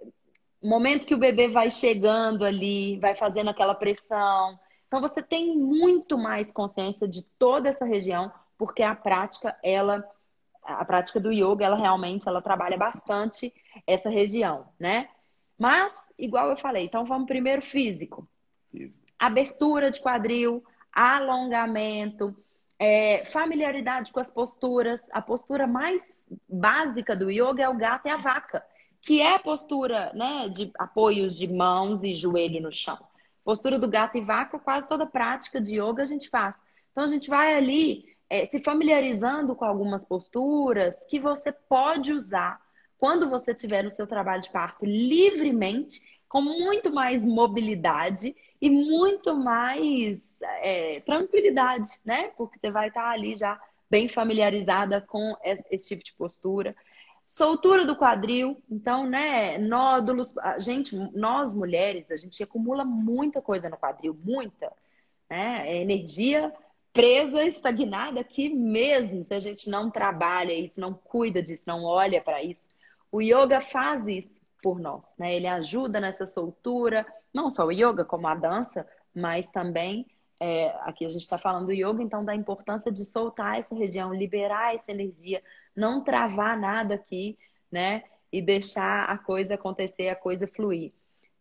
momento 0.63 1.07
que 1.07 1.15
o 1.15 1.19
bebê 1.19 1.49
vai 1.49 1.71
chegando 1.71 2.45
ali, 2.45 2.99
vai 2.99 3.15
fazendo 3.15 3.51
aquela 3.51 3.75
pressão. 3.75 4.59
Então, 4.95 5.09
você 5.09 5.21
tem 5.21 5.59
muito 5.59 6.17
mais 6.17 6.53
consciência 6.53 7.09
de 7.09 7.25
toda 7.37 7.69
essa 7.69 7.85
região, 7.85 8.31
porque 8.57 8.81
a 8.81 8.95
prática, 8.95 9.59
ela 9.61 10.09
a 10.63 10.85
prática 10.85 11.19
do 11.19 11.33
yoga, 11.33 11.65
ela 11.65 11.75
realmente 11.75 12.29
ela 12.29 12.41
trabalha 12.41 12.79
bastante 12.79 13.53
essa 13.89 14.09
região, 14.09 14.69
né? 14.79 15.09
Mas, 15.59 16.09
igual 16.17 16.49
eu 16.49 16.57
falei, 16.57 16.85
então 16.85 17.05
vamos 17.05 17.27
primeiro 17.27 17.61
físico. 17.61 18.25
Abertura 19.19 19.91
de 19.91 20.01
quadril, 20.01 20.63
alongamento, 20.93 22.33
é, 22.79 23.25
familiaridade 23.25 24.13
com 24.13 24.21
as 24.21 24.31
posturas. 24.31 25.09
A 25.11 25.21
postura 25.21 25.67
mais 25.67 26.09
básica 26.49 27.17
do 27.17 27.33
yoga 27.33 27.65
é 27.65 27.69
o 27.69 27.77
gato 27.77 28.07
e 28.07 28.11
a 28.11 28.17
vaca, 28.17 28.65
que 29.03 29.21
é 29.21 29.35
a 29.35 29.41
postura 29.41 30.13
né, 30.15 30.49
de 30.49 30.71
apoios 30.79 31.37
de 31.37 31.53
mãos 31.53 32.05
e 32.05 32.15
joelho 32.15 32.63
no 32.63 32.71
chão. 32.71 32.97
Postura 33.45 33.79
do 33.79 33.89
gato 33.89 34.17
e 34.17 34.21
vaca, 34.23 34.59
quase 34.59 34.89
toda 34.89 35.07
prática 35.07 35.61
de 35.61 35.79
yoga 35.79 36.03
a 36.03 36.07
gente 36.07 36.29
faz. 36.29 36.57
Então 36.91 37.05
a 37.05 37.09
gente 37.09 37.29
vai 37.29 37.55
ali 37.55 38.05
é, 38.31 38.47
se 38.47 38.61
familiarizando 38.61 39.55
com 39.55 39.65
algumas 39.65 40.05
posturas 40.05 41.05
que 41.07 41.21
você 41.21 41.53
pode 41.53 42.13
usar 42.13 42.61
quando 42.97 43.29
você 43.29 43.55
tiver 43.55 43.83
no 43.83 43.91
seu 43.91 44.07
trabalho 44.07 44.43
de 44.43 44.51
parto 44.51 44.87
livremente, 44.87 46.01
com 46.29 46.41
muito 46.41 46.93
mais 46.93 47.25
mobilidade 47.25 48.35
e 48.61 48.71
muito 48.71 49.37
mais 49.37 50.19
é, 50.63 51.01
tranquilidade, 51.01 51.89
né? 52.05 52.29
Porque 52.37 52.59
você 52.59 52.71
vai 52.71 52.89
estar 52.89 53.11
ali 53.11 53.37
já 53.37 53.61
bem 53.91 54.09
familiarizada 54.09 55.01
com 55.01 55.37
esse 55.71 55.89
tipo 55.89 56.03
de 56.03 56.13
postura. 56.15 56.75
Soltura 57.29 57.85
do 57.85 57.97
quadril, 57.97 58.63
então, 58.71 59.07
né, 59.07 59.59
nódulos, 59.59 60.37
a 60.39 60.59
gente, 60.59 60.95
nós 61.13 61.55
mulheres, 61.55 62.11
a 62.11 62.17
gente 62.17 62.43
acumula 62.43 62.85
muita 62.85 63.43
coisa 63.43 63.69
no 63.69 63.77
quadril, 63.77 64.17
muita, 64.23 64.73
né? 65.29 65.69
É 65.69 65.83
energia 65.83 66.53
presa, 66.93 67.43
estagnada 67.43 68.21
aqui 68.21 68.49
mesmo, 68.49 69.25
se 69.25 69.35
a 69.35 69.41
gente 69.41 69.69
não 69.69 69.91
trabalha 69.91 70.53
isso, 70.53 70.81
não 70.81 70.95
cuida 70.95 71.43
disso, 71.43 71.65
não 71.67 71.83
olha 71.83 72.21
para 72.21 72.41
isso. 72.41 72.71
O 73.11 73.21
yoga 73.21 73.61
faz 73.61 74.07
isso 74.07 74.41
por 74.63 74.79
nós, 74.79 75.13
né? 75.19 75.35
Ele 75.35 75.49
ajuda 75.49 75.99
nessa 75.99 76.27
soltura, 76.27 77.05
não 77.33 77.51
só 77.51 77.67
o 77.67 77.73
yoga, 77.73 78.05
como 78.05 78.29
a 78.29 78.35
dança, 78.37 78.87
mas 79.13 79.49
também 79.49 80.07
é, 80.47 80.77
aqui 80.83 81.07
a 81.07 81.09
gente 81.09 81.23
está 81.23 81.39
falando 81.39 81.65
do 81.65 81.73
yoga, 81.73 82.03
então 82.03 82.23
da 82.23 82.35
importância 82.35 82.93
de 82.93 83.03
soltar 83.03 83.59
essa 83.59 83.75
região, 83.75 84.13
liberar 84.13 84.75
essa 84.75 84.91
energia, 84.91 85.43
não 85.75 86.05
travar 86.05 86.61
nada 86.61 86.97
aqui, 86.97 87.39
né? 87.73 88.05
E 88.31 88.43
deixar 88.43 89.05
a 89.05 89.17
coisa 89.17 89.55
acontecer, 89.55 90.11
a 90.11 90.15
coisa 90.15 90.47
fluir. 90.47 90.93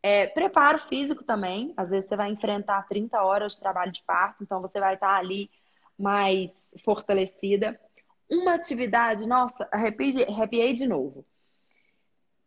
É, 0.01 0.27
preparo 0.27 0.79
físico 0.79 1.21
também. 1.21 1.73
Às 1.75 1.89
vezes 1.91 2.07
você 2.07 2.15
vai 2.15 2.31
enfrentar 2.31 2.87
30 2.87 3.21
horas 3.21 3.55
de 3.55 3.59
trabalho 3.59 3.91
de 3.91 4.01
parto, 4.03 4.41
então 4.41 4.61
você 4.61 4.79
vai 4.79 4.93
estar 4.93 5.17
ali 5.17 5.49
mais 5.99 6.51
fortalecida. 6.85 7.77
Uma 8.31 8.53
atividade, 8.53 9.27
nossa, 9.27 9.67
arrepiei, 9.69 10.73
de 10.73 10.87
novo. 10.87 11.25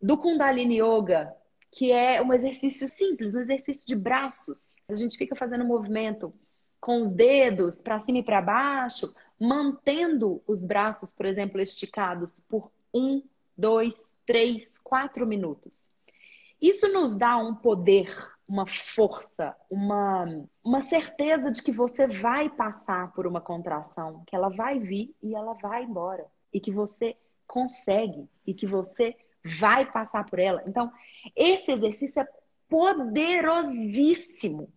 Do 0.01 0.17
Kundalini 0.17 0.81
Yoga, 0.81 1.37
que 1.71 1.93
é 1.93 2.23
um 2.23 2.33
exercício 2.33 2.89
simples, 2.89 3.35
um 3.35 3.41
exercício 3.41 3.87
de 3.87 3.95
braços. 3.95 4.77
A 4.91 4.95
gente 4.95 5.19
fica 5.19 5.37
fazendo 5.37 5.63
movimento 5.63 6.33
com 6.87 7.02
os 7.02 7.12
dedos 7.12 7.83
para 7.83 7.99
cima 7.99 8.19
e 8.19 8.23
para 8.23 8.40
baixo, 8.40 9.12
mantendo 9.40 10.40
os 10.47 10.64
braços, 10.64 11.11
por 11.11 11.26
exemplo, 11.26 11.61
esticados 11.61 12.38
por 12.49 12.71
um, 12.95 13.21
dois, 13.59 14.09
três, 14.25 14.78
quatro 14.78 15.26
minutos. 15.26 15.90
Isso 16.62 16.87
nos 16.93 17.16
dá 17.16 17.38
um 17.38 17.57
poder, 17.57 18.16
uma 18.47 18.66
força, 18.66 19.57
uma, 19.69 20.47
uma 20.62 20.81
certeza 20.81 21.50
de 21.50 21.61
que 21.61 21.73
você 21.73 22.07
vai 22.07 22.49
passar 22.49 23.12
por 23.14 23.26
uma 23.26 23.40
contração, 23.40 24.23
que 24.25 24.37
ela 24.37 24.49
vai 24.49 24.78
vir 24.78 25.12
e 25.21 25.35
ela 25.35 25.55
vai 25.55 25.83
embora. 25.83 26.25
E 26.52 26.61
que 26.61 26.71
você 26.71 27.16
consegue 27.49 28.28
e 28.47 28.55
que 28.55 28.64
você 28.64 29.16
vai 29.59 29.90
passar 29.90 30.25
por 30.25 30.38
ela. 30.38 30.62
Então, 30.64 30.93
esse 31.35 31.73
exercício 31.73 32.23
é 32.23 32.28
poderosíssimo 32.69 34.73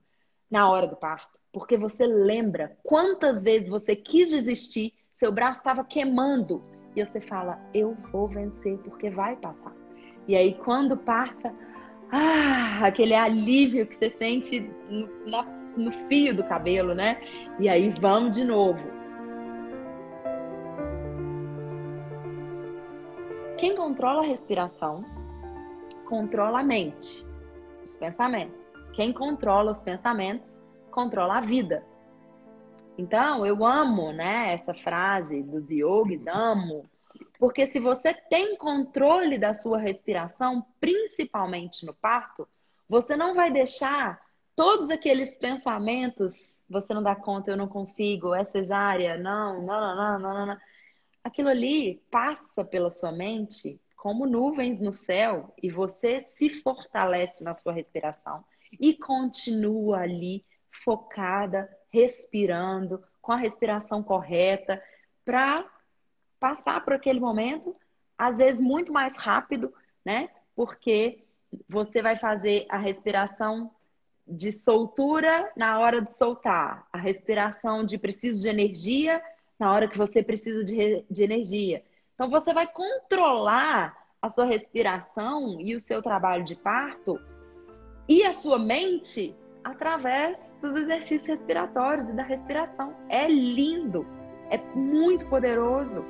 na 0.49 0.67
hora 0.67 0.87
do 0.87 0.95
parto, 0.95 1.38
porque 1.51 1.77
você 1.77 2.05
lembra 2.05 2.77
quantas 2.83 3.43
vezes 3.43 3.69
você 3.69 3.95
quis 3.95 4.29
desistir, 4.29 4.93
seu 5.15 5.31
braço 5.31 5.59
estava 5.59 5.83
queimando 5.83 6.63
e 6.95 7.05
você 7.05 7.19
fala: 7.19 7.59
Eu 7.73 7.97
vou 8.11 8.27
vencer 8.27 8.77
porque 8.79 9.09
vai 9.09 9.35
passar. 9.35 9.73
E 10.27 10.35
aí, 10.35 10.53
quando 10.53 10.95
passa, 10.95 11.53
ah, 12.11 12.85
aquele 12.85 13.15
alívio 13.15 13.85
que 13.87 13.95
você 13.95 14.09
sente 14.09 14.59
no, 14.89 15.07
na, 15.25 15.43
no 15.75 15.91
fio 16.07 16.35
do 16.35 16.43
cabelo, 16.43 16.93
né? 16.93 17.19
E 17.59 17.67
aí 17.67 17.93
vamos 17.99 18.37
de 18.37 18.45
novo. 18.45 18.99
Quem 23.57 23.75
controla 23.75 24.21
a 24.21 24.25
respiração 24.25 25.03
controla 26.05 26.61
a 26.61 26.63
mente, 26.63 27.27
os 27.85 27.95
pensamentos. 27.97 28.57
Quem 28.93 29.13
controla 29.13 29.71
os 29.71 29.83
pensamentos 29.83 30.61
controla 30.89 31.37
a 31.37 31.41
vida. 31.41 31.85
Então, 32.97 33.45
eu 33.45 33.65
amo, 33.65 34.11
né, 34.11 34.53
essa 34.53 34.73
frase 34.73 35.41
dos 35.43 35.69
yogis, 35.69 36.25
amo 36.27 36.89
porque 37.39 37.65
se 37.65 37.79
você 37.79 38.13
tem 38.13 38.57
controle 38.57 39.37
da 39.37 39.53
sua 39.53 39.79
respiração, 39.79 40.65
principalmente 40.79 41.85
no 41.85 41.93
parto, 41.93 42.45
você 42.87 43.15
não 43.15 43.33
vai 43.33 43.49
deixar 43.49 44.19
todos 44.55 44.89
aqueles 44.89 45.37
pensamentos, 45.37 46.59
você 46.69 46.93
não 46.93 47.01
dá 47.01 47.15
conta, 47.15 47.49
eu 47.49 47.55
não 47.55 47.67
consigo, 47.67 48.35
é 48.35 48.43
cesárea, 48.43 49.17
não, 49.17 49.61
não, 49.61 49.95
não, 49.95 50.19
não, 50.19 50.19
não, 50.19 50.45
não. 50.47 50.57
Aquilo 51.23 51.47
ali 51.47 52.03
passa 52.11 52.65
pela 52.65 52.91
sua 52.91 53.11
mente 53.11 53.79
como 53.95 54.25
nuvens 54.25 54.79
no 54.79 54.91
céu 54.91 55.53
e 55.63 55.69
você 55.69 56.19
se 56.19 56.49
fortalece 56.49 57.41
na 57.41 57.53
sua 57.53 57.71
respiração 57.71 58.43
e 58.79 58.93
continua 58.93 59.99
ali 59.99 60.43
focada, 60.83 61.69
respirando, 61.89 63.03
com 63.21 63.31
a 63.31 63.37
respiração 63.37 64.01
correta, 64.03 64.81
para 65.25 65.65
passar 66.39 66.83
por 66.83 66.93
aquele 66.93 67.19
momento, 67.19 67.75
às 68.17 68.37
vezes 68.37 68.61
muito 68.61 68.91
mais 68.91 69.15
rápido, 69.15 69.73
né? 70.05 70.29
Porque 70.55 71.23
você 71.67 72.01
vai 72.01 72.15
fazer 72.15 72.65
a 72.69 72.77
respiração 72.77 73.71
de 74.27 74.51
soltura 74.51 75.51
na 75.55 75.79
hora 75.79 76.01
de 76.01 76.15
soltar, 76.15 76.87
a 76.93 76.97
respiração 76.97 77.83
de 77.83 77.97
preciso 77.97 78.39
de 78.39 78.47
energia 78.47 79.21
na 79.59 79.73
hora 79.73 79.87
que 79.87 79.97
você 79.97 80.23
precisa 80.23 80.63
de, 80.63 81.03
de 81.09 81.23
energia. 81.23 81.83
Então 82.13 82.29
você 82.29 82.53
vai 82.53 82.67
controlar 82.67 83.97
a 84.21 84.29
sua 84.29 84.45
respiração 84.45 85.59
e 85.59 85.75
o 85.75 85.81
seu 85.81 86.01
trabalho 86.01 86.43
de 86.43 86.55
parto 86.55 87.19
e 88.07 88.23
a 88.23 88.33
sua 88.33 88.59
mente 88.59 89.35
através 89.69 90.55
dos 90.61 90.75
exercícios 90.75 91.25
respiratórios 91.25 92.09
e 92.09 92.13
da 92.13 92.23
respiração. 92.23 92.95
É 93.09 93.27
lindo, 93.27 94.05
é 94.49 94.57
muito 94.75 95.25
poderoso. 95.27 96.03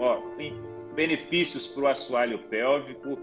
Ó, 0.00 0.16
tem 0.36 0.54
benefícios 0.94 1.66
para 1.66 1.82
o 1.82 1.86
assoalho 1.88 2.38
pélvico, 2.50 3.18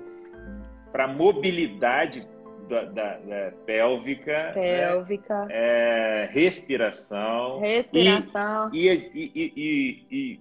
para 0.92 1.06
a 1.06 1.08
mobilidade 1.08 2.28
da, 2.70 2.86
da, 2.86 3.18
da, 3.18 3.52
pélvica, 3.66 4.52
pélvica. 4.54 5.46
Né? 5.46 5.54
É, 5.54 6.30
respiração, 6.32 7.60
respiração 7.60 8.70
e, 8.74 8.90
e, 8.90 10.06
e, 10.12 10.40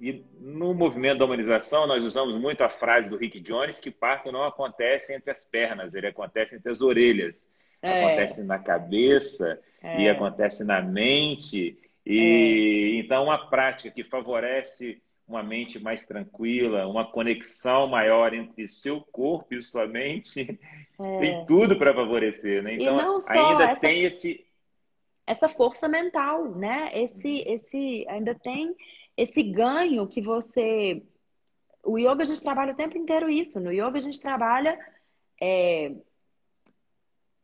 e, 0.00 0.24
no 0.40 0.74
movimento 0.74 1.18
da 1.18 1.24
humanização 1.24 1.86
nós 1.86 2.04
usamos 2.04 2.34
muito 2.40 2.62
a 2.62 2.68
frase 2.68 3.08
do 3.08 3.16
Rick 3.16 3.40
Jones 3.40 3.80
que 3.80 3.90
parto 3.90 4.30
não 4.30 4.44
acontece 4.44 5.14
entre 5.14 5.30
as 5.30 5.44
pernas, 5.44 5.94
ele 5.94 6.06
acontece 6.06 6.56
entre 6.56 6.70
as 6.70 6.80
orelhas, 6.80 7.48
é. 7.82 8.04
acontece 8.04 8.42
na 8.42 8.58
cabeça 8.58 9.60
é. 9.82 10.02
e 10.02 10.08
acontece 10.08 10.64
na 10.64 10.82
mente 10.82 11.78
e 12.04 12.96
é. 12.96 13.00
então 13.00 13.24
uma 13.24 13.48
prática 13.48 13.90
que 13.90 14.04
favorece 14.04 15.00
uma 15.26 15.42
mente 15.42 15.78
mais 15.78 16.06
tranquila, 16.06 16.86
uma 16.86 17.04
conexão 17.04 17.88
maior 17.88 18.32
entre 18.32 18.68
seu 18.68 19.00
corpo 19.00 19.54
e 19.54 19.62
sua 19.62 19.86
mente, 19.86 20.58
é. 21.00 21.18
tem 21.18 21.44
tudo 21.46 21.76
para 21.76 21.94
favorecer, 21.94 22.62
né? 22.62 22.74
Então 22.74 23.18
ainda 23.28 23.64
essa, 23.64 23.80
tem 23.80 24.04
esse 24.04 24.46
essa 25.26 25.48
força 25.48 25.88
mental, 25.88 26.54
né? 26.54 26.90
Esse 26.94 27.42
esse 27.46 28.06
ainda 28.08 28.34
tem 28.34 28.74
esse 29.16 29.42
ganho 29.42 30.06
que 30.06 30.20
você. 30.20 31.02
O 31.82 31.98
yoga 31.98 32.22
a 32.22 32.26
gente 32.26 32.42
trabalha 32.42 32.72
o 32.72 32.76
tempo 32.76 32.98
inteiro 32.98 33.30
isso. 33.30 33.58
No 33.60 33.72
yoga 33.72 33.98
a 33.98 34.00
gente 34.00 34.20
trabalha 34.20 34.78
é... 35.40 35.92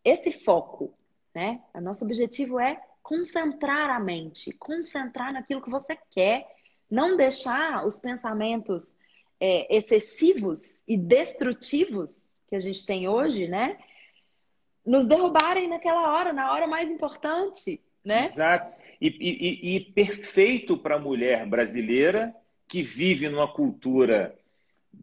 esse 0.05 0.31
foco, 0.31 0.93
né? 1.35 1.63
O 1.75 1.81
nosso 1.81 2.05
objetivo 2.05 2.59
é 2.59 2.81
concentrar 3.03 3.91
a 3.91 3.99
mente, 3.99 4.53
concentrar 4.53 5.33
naquilo 5.33 5.63
que 5.63 5.71
você 5.71 5.97
quer, 6.11 6.47
não 6.91 7.17
deixar 7.17 7.85
os 7.87 7.99
pensamentos 7.99 8.97
é, 9.41 9.77
excessivos 9.77 10.83
e 10.87 10.97
destrutivos 10.97 12.31
que 12.49 12.55
a 12.55 12.61
gente 12.61 12.87
tem 12.87 13.09
hoje, 13.09 13.49
né? 13.49 13.79
Nos 14.85 15.09
derrubarem 15.09 15.69
naquela 15.69 16.13
hora, 16.13 16.33
na 16.33 16.53
hora 16.53 16.67
mais 16.67 16.89
importante, 16.89 17.81
né? 18.05 18.27
Exato. 18.27 18.82
E, 19.05 19.09
e, 19.19 19.77
e 19.77 19.81
perfeito 19.81 20.77
para 20.77 20.95
a 20.95 21.01
mulher 21.01 21.45
brasileira 21.45 22.33
que 22.69 22.85
vive 22.85 23.29
numa 23.29 23.49
cultura 23.49 24.33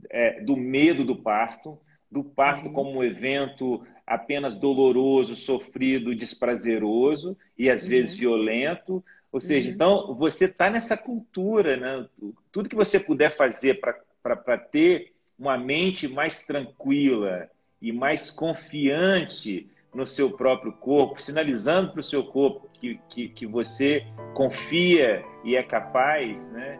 é, 0.09 0.39
do 0.39 0.55
medo 0.55 1.03
do 1.03 1.17
parto, 1.17 1.77
do 2.09 2.23
parto 2.23 2.69
uhum. 2.69 2.73
como 2.73 2.91
um 2.91 3.03
evento 3.03 3.85
apenas 4.07 4.55
doloroso, 4.55 5.35
sofrido, 5.35 6.15
desprazeroso 6.15 7.35
e 7.57 7.69
às 7.69 7.83
uhum. 7.83 7.89
vezes 7.89 8.15
violento. 8.15 9.03
Ou 9.33 9.41
seja, 9.41 9.67
uhum. 9.67 9.75
então 9.75 10.15
você 10.15 10.45
está 10.45 10.69
nessa 10.69 10.95
cultura, 10.95 11.75
né? 11.75 12.07
Tudo 12.53 12.69
que 12.69 12.77
você 12.77 13.01
puder 13.01 13.31
fazer 13.31 13.81
para 14.23 14.57
ter 14.57 15.11
uma 15.37 15.57
mente 15.57 16.07
mais 16.07 16.45
tranquila 16.45 17.49
e 17.81 17.91
mais 17.91 18.31
confiante 18.31 19.69
no 19.93 20.05
seu 20.05 20.31
próprio 20.31 20.71
corpo, 20.71 21.21
sinalizando 21.21 21.91
para 21.91 21.99
o 21.99 22.03
seu 22.03 22.23
corpo 22.23 22.69
que, 22.73 22.99
que, 23.09 23.29
que 23.29 23.45
você 23.45 24.05
confia 24.33 25.23
e 25.43 25.55
é 25.55 25.63
capaz, 25.63 26.51
né? 26.51 26.79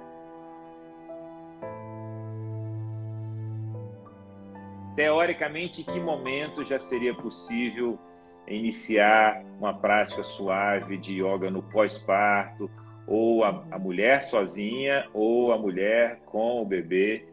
teoricamente, 5.00 5.80
em 5.80 5.86
que 5.86 5.98
momento 5.98 6.62
já 6.66 6.78
seria 6.78 7.14
possível 7.14 7.98
iniciar 8.46 9.42
uma 9.58 9.74
prática 9.74 10.22
suave 10.26 10.98
de 10.98 11.24
yoga 11.24 11.50
no 11.50 11.64
pós-parto, 11.64 12.70
ou 13.08 13.46
a, 13.46 13.64
a, 13.72 13.80
mulher 13.80 14.24
sozinha, 14.24 15.08
ou 15.14 15.54
a 15.54 15.58
mulher 15.58 16.20
com 16.26 16.62
o 16.62 16.66
bebê, 16.66 17.29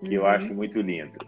que 0.00 0.06
uhum. 0.06 0.12
eu 0.12 0.26
acho 0.26 0.54
muito 0.54 0.80
lindo. 0.80 1.18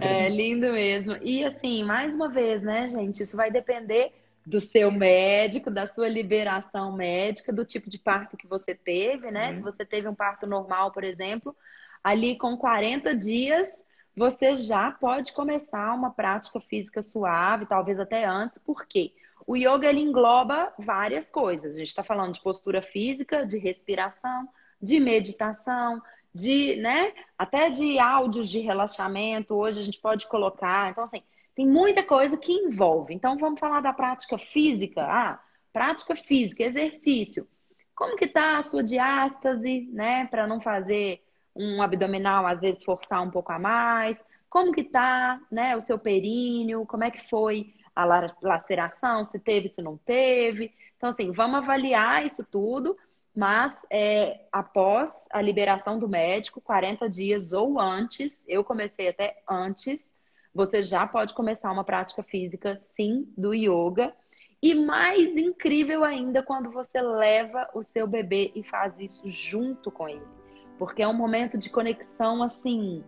É 0.00 0.28
lindo 0.30 0.72
mesmo. 0.72 1.16
E 1.22 1.44
assim, 1.44 1.84
mais 1.84 2.14
uma 2.14 2.28
vez, 2.28 2.62
né, 2.62 2.88
gente, 2.88 3.22
isso 3.22 3.36
vai 3.36 3.50
depender 3.50 4.12
do 4.46 4.60
seu 4.60 4.90
médico, 4.90 5.70
da 5.70 5.86
sua 5.86 6.08
liberação 6.08 6.92
médica, 6.92 7.52
do 7.52 7.64
tipo 7.64 7.88
de 7.88 7.98
parto 7.98 8.36
que 8.36 8.46
você 8.46 8.74
teve, 8.74 9.30
né? 9.30 9.48
Uhum. 9.48 9.54
Se 9.54 9.62
você 9.62 9.84
teve 9.84 10.06
um 10.06 10.14
parto 10.14 10.46
normal, 10.46 10.92
por 10.92 11.02
exemplo, 11.02 11.56
ali 12.02 12.36
com 12.36 12.56
40 12.56 13.14
dias, 13.14 13.82
você 14.14 14.54
já 14.54 14.90
pode 14.90 15.32
começar 15.32 15.94
uma 15.94 16.10
prática 16.10 16.60
física 16.60 17.02
suave, 17.02 17.66
talvez 17.66 17.98
até 17.98 18.24
antes, 18.24 18.60
porque 18.60 19.12
o 19.46 19.56
yoga 19.56 19.88
ele 19.88 20.00
engloba 20.00 20.72
várias 20.78 21.30
coisas. 21.30 21.74
A 21.74 21.78
gente 21.78 21.88
está 21.88 22.02
falando 22.02 22.32
de 22.32 22.42
postura 22.42 22.82
física, 22.82 23.46
de 23.46 23.58
respiração, 23.58 24.48
de 24.80 25.00
meditação, 25.00 26.00
de, 26.34 26.76
né, 26.76 27.12
até 27.38 27.70
de 27.70 27.98
áudios 27.98 28.48
de 28.48 28.58
relaxamento. 28.58 29.54
Hoje 29.54 29.80
a 29.80 29.82
gente 29.82 30.00
pode 30.00 30.26
colocar. 30.26 30.90
Então, 30.90 31.04
assim, 31.04 31.22
tem 31.54 31.66
muita 31.66 32.02
coisa 32.02 32.36
que 32.36 32.52
envolve. 32.52 33.14
Então, 33.14 33.38
vamos 33.38 33.60
falar 33.60 33.80
da 33.80 33.92
prática 33.92 34.36
física. 34.36 35.02
Ah, 35.02 35.40
prática 35.72 36.16
física, 36.16 36.64
exercício. 36.64 37.46
Como 37.94 38.16
que 38.16 38.26
tá 38.26 38.58
a 38.58 38.62
sua 38.62 38.82
diástase, 38.82 39.88
né, 39.92 40.26
para 40.26 40.46
não 40.46 40.60
fazer 40.60 41.22
um 41.54 41.80
abdominal, 41.80 42.44
às 42.46 42.60
vezes 42.60 42.82
forçar 42.82 43.22
um 43.22 43.30
pouco 43.30 43.52
a 43.52 43.58
mais? 43.58 44.22
Como 44.50 44.72
que 44.72 44.82
tá, 44.82 45.40
né, 45.50 45.76
o 45.76 45.80
seu 45.80 45.98
períneo? 45.98 46.84
Como 46.86 47.04
é 47.04 47.10
que 47.10 47.28
foi 47.28 47.72
a 47.94 48.04
laceração? 48.42 49.24
Se 49.24 49.38
teve, 49.38 49.68
se 49.68 49.80
não 49.80 49.96
teve? 49.96 50.72
Então, 50.96 51.10
assim, 51.10 51.30
vamos 51.30 51.58
avaliar 51.58 52.26
isso 52.26 52.44
tudo, 52.44 52.96
mas 53.34 53.76
é, 53.90 54.46
após 54.52 55.24
a 55.30 55.40
liberação 55.40 55.98
do 55.98 56.08
médico, 56.08 56.60
40 56.60 57.08
dias 57.08 57.52
ou 57.52 57.80
antes, 57.80 58.44
eu 58.48 58.62
comecei 58.62 59.08
até 59.08 59.42
antes, 59.48 60.12
você 60.54 60.82
já 60.82 61.06
pode 61.06 61.34
começar 61.34 61.72
uma 61.72 61.84
prática 61.84 62.22
física, 62.22 62.78
sim, 62.80 63.32
do 63.36 63.52
yoga. 63.52 64.14
E 64.62 64.74
mais 64.74 65.36
incrível 65.36 66.04
ainda 66.04 66.42
quando 66.42 66.70
você 66.70 67.00
leva 67.00 67.68
o 67.74 67.82
seu 67.82 68.06
bebê 68.06 68.52
e 68.54 68.62
faz 68.62 68.94
isso 68.98 69.26
junto 69.26 69.90
com 69.90 70.08
ele 70.08 70.44
porque 70.78 71.02
é 71.02 71.08
um 71.08 71.14
momento 71.14 71.56
de 71.56 71.70
conexão 71.70 72.42
assim. 72.42 73.02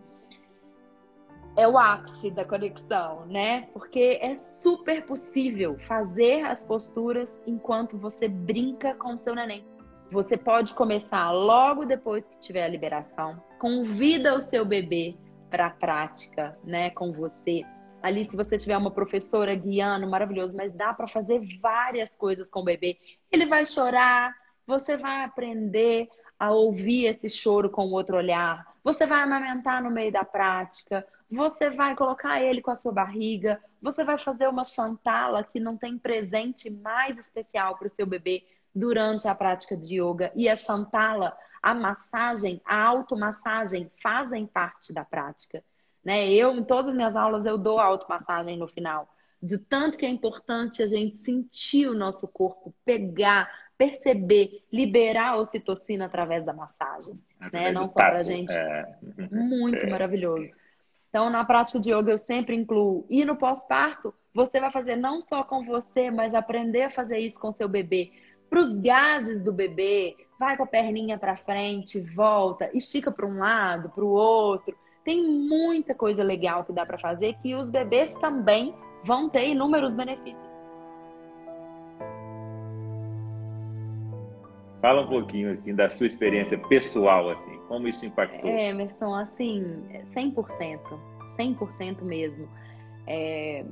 É 1.55 1.67
o 1.67 1.77
ápice 1.77 2.29
da 2.29 2.45
conexão, 2.45 3.25
né? 3.25 3.67
Porque 3.73 4.19
é 4.21 4.35
super 4.35 5.05
possível 5.05 5.77
fazer 5.87 6.45
as 6.45 6.63
posturas 6.63 7.41
enquanto 7.47 7.97
você 7.97 8.27
brinca 8.27 8.93
com 8.93 9.15
o 9.15 9.17
seu 9.17 9.33
neném. 9.33 9.65
Você 10.09 10.37
pode 10.37 10.73
começar 10.73 11.31
logo 11.31 11.83
depois 11.83 12.25
que 12.25 12.39
tiver 12.39 12.63
a 12.63 12.67
liberação. 12.69 13.43
Convida 13.59 14.35
o 14.35 14.41
seu 14.41 14.63
bebê 14.63 15.17
para 15.49 15.65
a 15.65 15.69
prática, 15.69 16.57
né, 16.63 16.89
com 16.91 17.11
você. 17.11 17.65
Ali, 18.01 18.23
se 18.23 18.37
você 18.37 18.57
tiver 18.57 18.77
uma 18.77 18.89
professora 18.89 19.53
guiando, 19.53 20.09
maravilhoso, 20.09 20.55
mas 20.55 20.71
dá 20.71 20.93
para 20.93 21.09
fazer 21.09 21.41
várias 21.61 22.15
coisas 22.15 22.49
com 22.49 22.61
o 22.61 22.63
bebê. 22.63 22.97
Ele 23.29 23.45
vai 23.47 23.65
chorar, 23.65 24.33
você 24.65 24.95
vai 24.95 25.25
aprender 25.25 26.07
a 26.39 26.51
ouvir 26.51 27.07
esse 27.07 27.29
choro 27.29 27.69
com 27.69 27.91
outro 27.91 28.15
olhar. 28.15 28.65
Você 28.85 29.05
vai 29.05 29.21
amamentar 29.21 29.83
no 29.83 29.91
meio 29.91 30.11
da 30.11 30.23
prática. 30.23 31.05
Você 31.29 31.69
vai 31.69 31.97
colocar 31.97 32.41
ele 32.41 32.61
com 32.61 32.71
a 32.71 32.75
sua 32.75 32.93
barriga. 32.93 33.61
Você 33.81 34.05
vai 34.05 34.17
fazer 34.17 34.47
uma 34.47 34.63
chantala 34.63 35.43
que 35.43 35.59
não 35.59 35.75
tem 35.75 35.97
presente 35.97 36.69
mais 36.69 37.19
especial 37.19 37.77
para 37.77 37.87
o 37.87 37.91
seu 37.91 38.05
bebê 38.05 38.43
durante 38.77 39.27
a 39.27 39.33
prática 39.33 39.75
de 39.75 39.99
yoga. 39.99 40.31
E 40.35 40.47
a 40.47 40.55
chantala, 40.55 41.35
a 41.61 41.73
massagem, 41.73 42.61
a 42.63 42.83
automassagem 42.83 43.91
fazem 44.01 44.45
parte 44.45 44.93
da 44.93 45.03
prática. 45.03 45.63
Né? 46.05 46.29
Eu, 46.29 46.55
em 46.55 46.63
todas 46.63 46.91
as 46.91 46.95
minhas 46.95 47.15
aulas, 47.15 47.45
eu 47.45 47.57
dou 47.57 47.79
automassagem 47.79 48.55
no 48.55 48.67
final. 48.67 49.09
De 49.41 49.57
tanto 49.57 49.97
que 49.97 50.05
é 50.05 50.09
importante 50.09 50.83
a 50.83 50.87
gente 50.87 51.17
sentir 51.17 51.87
o 51.87 51.95
nosso 51.95 52.27
corpo, 52.27 52.73
pegar, 52.85 53.51
perceber, 53.77 54.63
liberar 54.71 55.29
a 55.29 55.37
ocitocina 55.37 56.05
através 56.05 56.45
da 56.45 56.53
massagem, 56.53 57.19
né? 57.51 57.71
Não 57.71 57.89
só 57.89 57.99
para 57.99 58.19
a 58.19 58.23
gente. 58.23 58.51
É. 58.51 58.95
Muito 59.31 59.85
é. 59.85 59.89
maravilhoso. 59.89 60.51
Então, 61.09 61.29
na 61.29 61.45
prática 61.45 61.79
de 61.79 61.91
yoga, 61.91 62.11
eu 62.11 62.17
sempre 62.17 62.55
incluo. 62.55 63.05
E 63.09 63.23
no 63.23 63.35
pós-parto, 63.35 64.13
você 64.33 64.59
vai 64.59 64.71
fazer 64.71 64.95
não 64.95 65.21
só 65.21 65.43
com 65.43 65.63
você, 65.63 66.11
mas 66.11 66.33
aprender 66.33 66.83
a 66.83 66.91
fazer 66.91 67.17
isso 67.19 67.39
com 67.39 67.51
seu 67.51 67.67
bebê. 67.67 68.11
Para 68.49 68.59
os 68.59 68.73
gases 68.73 69.43
do 69.43 69.51
bebê, 69.51 70.15
vai 70.39 70.55
com 70.55 70.63
a 70.63 70.67
perninha 70.67 71.17
para 71.17 71.35
frente, 71.35 71.99
volta, 72.15 72.69
estica 72.73 73.11
para 73.11 73.25
um 73.25 73.39
lado, 73.39 73.89
para 73.89 74.03
o 74.03 74.09
outro. 74.09 74.75
Tem 75.03 75.27
muita 75.27 75.95
coisa 75.95 76.23
legal 76.23 76.63
que 76.63 76.73
dá 76.73 76.85
para 76.85 76.97
fazer 76.97 77.35
que 77.41 77.55
os 77.55 77.69
bebês 77.69 78.13
também 78.15 78.73
vão 79.03 79.29
ter 79.29 79.47
inúmeros 79.49 79.93
benefícios. 79.93 80.47
Fala 84.81 85.01
um 85.01 85.07
pouquinho 85.07 85.51
assim 85.51 85.73
da 85.73 85.89
sua 85.89 86.07
experiência 86.07 86.57
pessoal 86.57 87.29
assim, 87.29 87.57
como 87.67 87.87
isso 87.87 88.05
impactou? 88.05 88.49
É, 88.49 88.69
Emerson, 88.69 89.13
assim, 89.15 89.81
100%, 90.13 90.79
100% 91.37 92.01
mesmo. 92.03 92.47
É, 93.07 93.65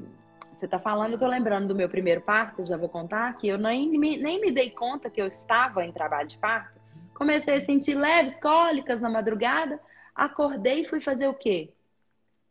você 0.56 0.66
está 0.66 0.80
falando, 0.80 1.14
eu 1.14 1.20
tô 1.20 1.28
lembrando 1.28 1.68
do 1.68 1.76
meu 1.76 1.90
primeiro 1.90 2.22
parto, 2.22 2.66
já 2.66 2.78
vou 2.78 2.90
contar 2.90 3.38
que 3.38 3.48
eu 3.48 3.58
nem 3.58 3.90
me, 3.90 4.18
nem 4.18 4.40
me 4.40 4.52
dei 4.52 4.70
conta 4.70 5.10
que 5.10 5.22
eu 5.22 5.28
estava 5.28 5.86
em 5.86 5.92
trabalho 5.92 6.28
de 6.28 6.38
parto. 6.38 6.80
Comecei 7.14 7.56
a 7.56 7.60
sentir 7.60 7.96
leves 7.96 8.40
cólicas 8.40 9.00
na 9.02 9.10
madrugada, 9.10 9.80
acordei 10.14 10.82
e 10.82 10.86
fui 10.86 11.00
fazer 11.00 11.28
o 11.28 11.34
quê? 11.34 11.72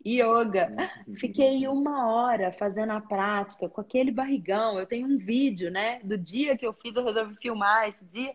Yoga. 0.07 0.71
Fiquei 1.19 1.67
uma 1.67 2.07
hora 2.13 2.53
fazendo 2.53 2.93
a 2.93 3.01
prática 3.01 3.69
com 3.69 3.81
aquele 3.81 4.11
barrigão. 4.11 4.79
Eu 4.79 4.87
tenho 4.87 5.07
um 5.07 5.17
vídeo, 5.17 5.71
né? 5.71 6.01
Do 6.05 6.19
dia 6.19 6.59
que 6.59 6.67
eu 6.67 6.75
fiz, 6.75 6.95
eu 6.95 7.05
resolvi 7.05 7.35
filmar 7.37 7.89
esse 7.89 8.05
dia. 8.05 8.35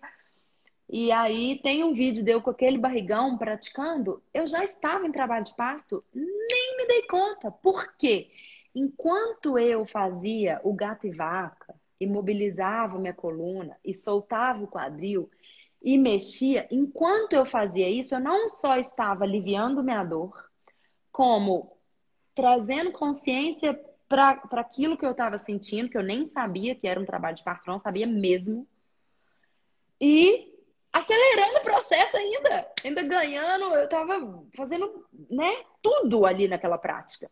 E 0.92 1.12
aí 1.12 1.60
tem 1.62 1.84
um 1.84 1.94
vídeo 1.94 2.24
de 2.24 2.32
eu 2.32 2.42
com 2.42 2.50
aquele 2.50 2.80
barrigão 2.80 3.38
praticando. 3.38 4.24
Eu 4.34 4.48
já 4.48 4.64
estava 4.64 5.06
em 5.06 5.12
trabalho 5.12 5.46
de 5.46 5.56
parto, 5.56 6.04
nem 6.14 6.78
me 6.78 6.88
dei 6.88 7.04
conta. 7.04 7.52
Por 7.52 7.96
quê? 7.96 8.32
Enquanto 8.74 9.58
eu 9.58 9.86
fazia 9.86 10.60
o 10.64 10.74
gato 10.74 11.08
e 11.08 11.12
vaca, 11.12 11.76
imobilizava 12.00 13.00
minha 13.00 13.14
coluna 13.14 13.78
e 13.84 13.94
soltava 13.94 14.64
o 14.64 14.68
quadril 14.68 15.30
e 15.82 15.98
mexia, 15.98 16.68
enquanto 16.70 17.34
eu 17.34 17.46
fazia 17.46 17.90
isso, 17.90 18.14
eu 18.14 18.20
não 18.20 18.50
só 18.50 18.78
estava 18.78 19.24
aliviando 19.24 19.84
minha 19.84 20.04
dor, 20.04 20.50
como 21.12 21.78
trazendo 22.36 22.92
consciência 22.92 23.74
para 24.08 24.42
aquilo 24.54 24.98
que 24.98 25.06
eu 25.06 25.12
estava 25.12 25.38
sentindo, 25.38 25.90
que 25.90 25.98
eu 25.98 26.04
nem 26.04 26.26
sabia 26.26 26.76
que 26.76 26.88
era 26.88 27.00
um 27.00 27.06
trabalho 27.06 27.36
de 27.36 27.44
parto, 27.44 27.68
não 27.68 27.80
sabia 27.80 28.08
mesmo. 28.08 28.68
E 30.02 30.54
acelerando 30.92 31.58
o 31.60 31.62
processo 31.62 32.18
ainda, 32.18 32.72
ainda 32.84 33.04
ganhando, 33.04 33.66
eu 33.76 33.86
estava 33.86 34.44
fazendo, 34.56 35.06
né, 35.30 35.64
tudo 35.82 36.26
ali 36.26 36.48
naquela 36.48 36.78
prática, 36.78 37.30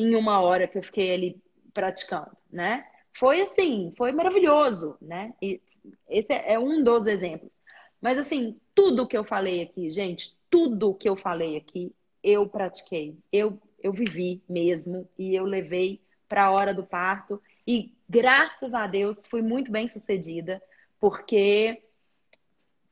em 0.00 0.14
uma 0.14 0.40
hora 0.40 0.66
que 0.66 0.78
eu 0.78 0.82
fiquei 0.82 1.12
ali 1.12 1.42
praticando, 1.74 2.34
né? 2.50 2.86
Foi 3.12 3.42
assim, 3.42 3.92
foi 3.98 4.12
maravilhoso, 4.12 4.96
né? 5.00 5.34
E 5.42 5.60
esse 6.08 6.32
é 6.32 6.58
um 6.58 6.82
dos 6.82 7.06
exemplos. 7.06 7.54
Mas 8.00 8.16
assim, 8.16 8.58
tudo 8.74 9.06
que 9.06 9.16
eu 9.16 9.24
falei 9.24 9.62
aqui, 9.62 9.90
gente, 9.90 10.34
tudo 10.48 10.94
que 10.94 11.08
eu 11.08 11.16
falei 11.16 11.56
aqui, 11.56 11.94
eu 12.22 12.48
pratiquei, 12.48 13.16
eu 13.30 13.60
eu 13.82 13.92
vivi 13.92 14.42
mesmo 14.46 15.08
e 15.18 15.34
eu 15.34 15.44
levei 15.44 16.02
para 16.28 16.44
a 16.44 16.50
hora 16.50 16.74
do 16.74 16.84
parto 16.84 17.42
e 17.66 17.94
graças 18.08 18.74
a 18.74 18.86
Deus 18.86 19.26
fui 19.26 19.40
muito 19.40 19.72
bem 19.72 19.88
sucedida, 19.88 20.62
porque 20.98 21.82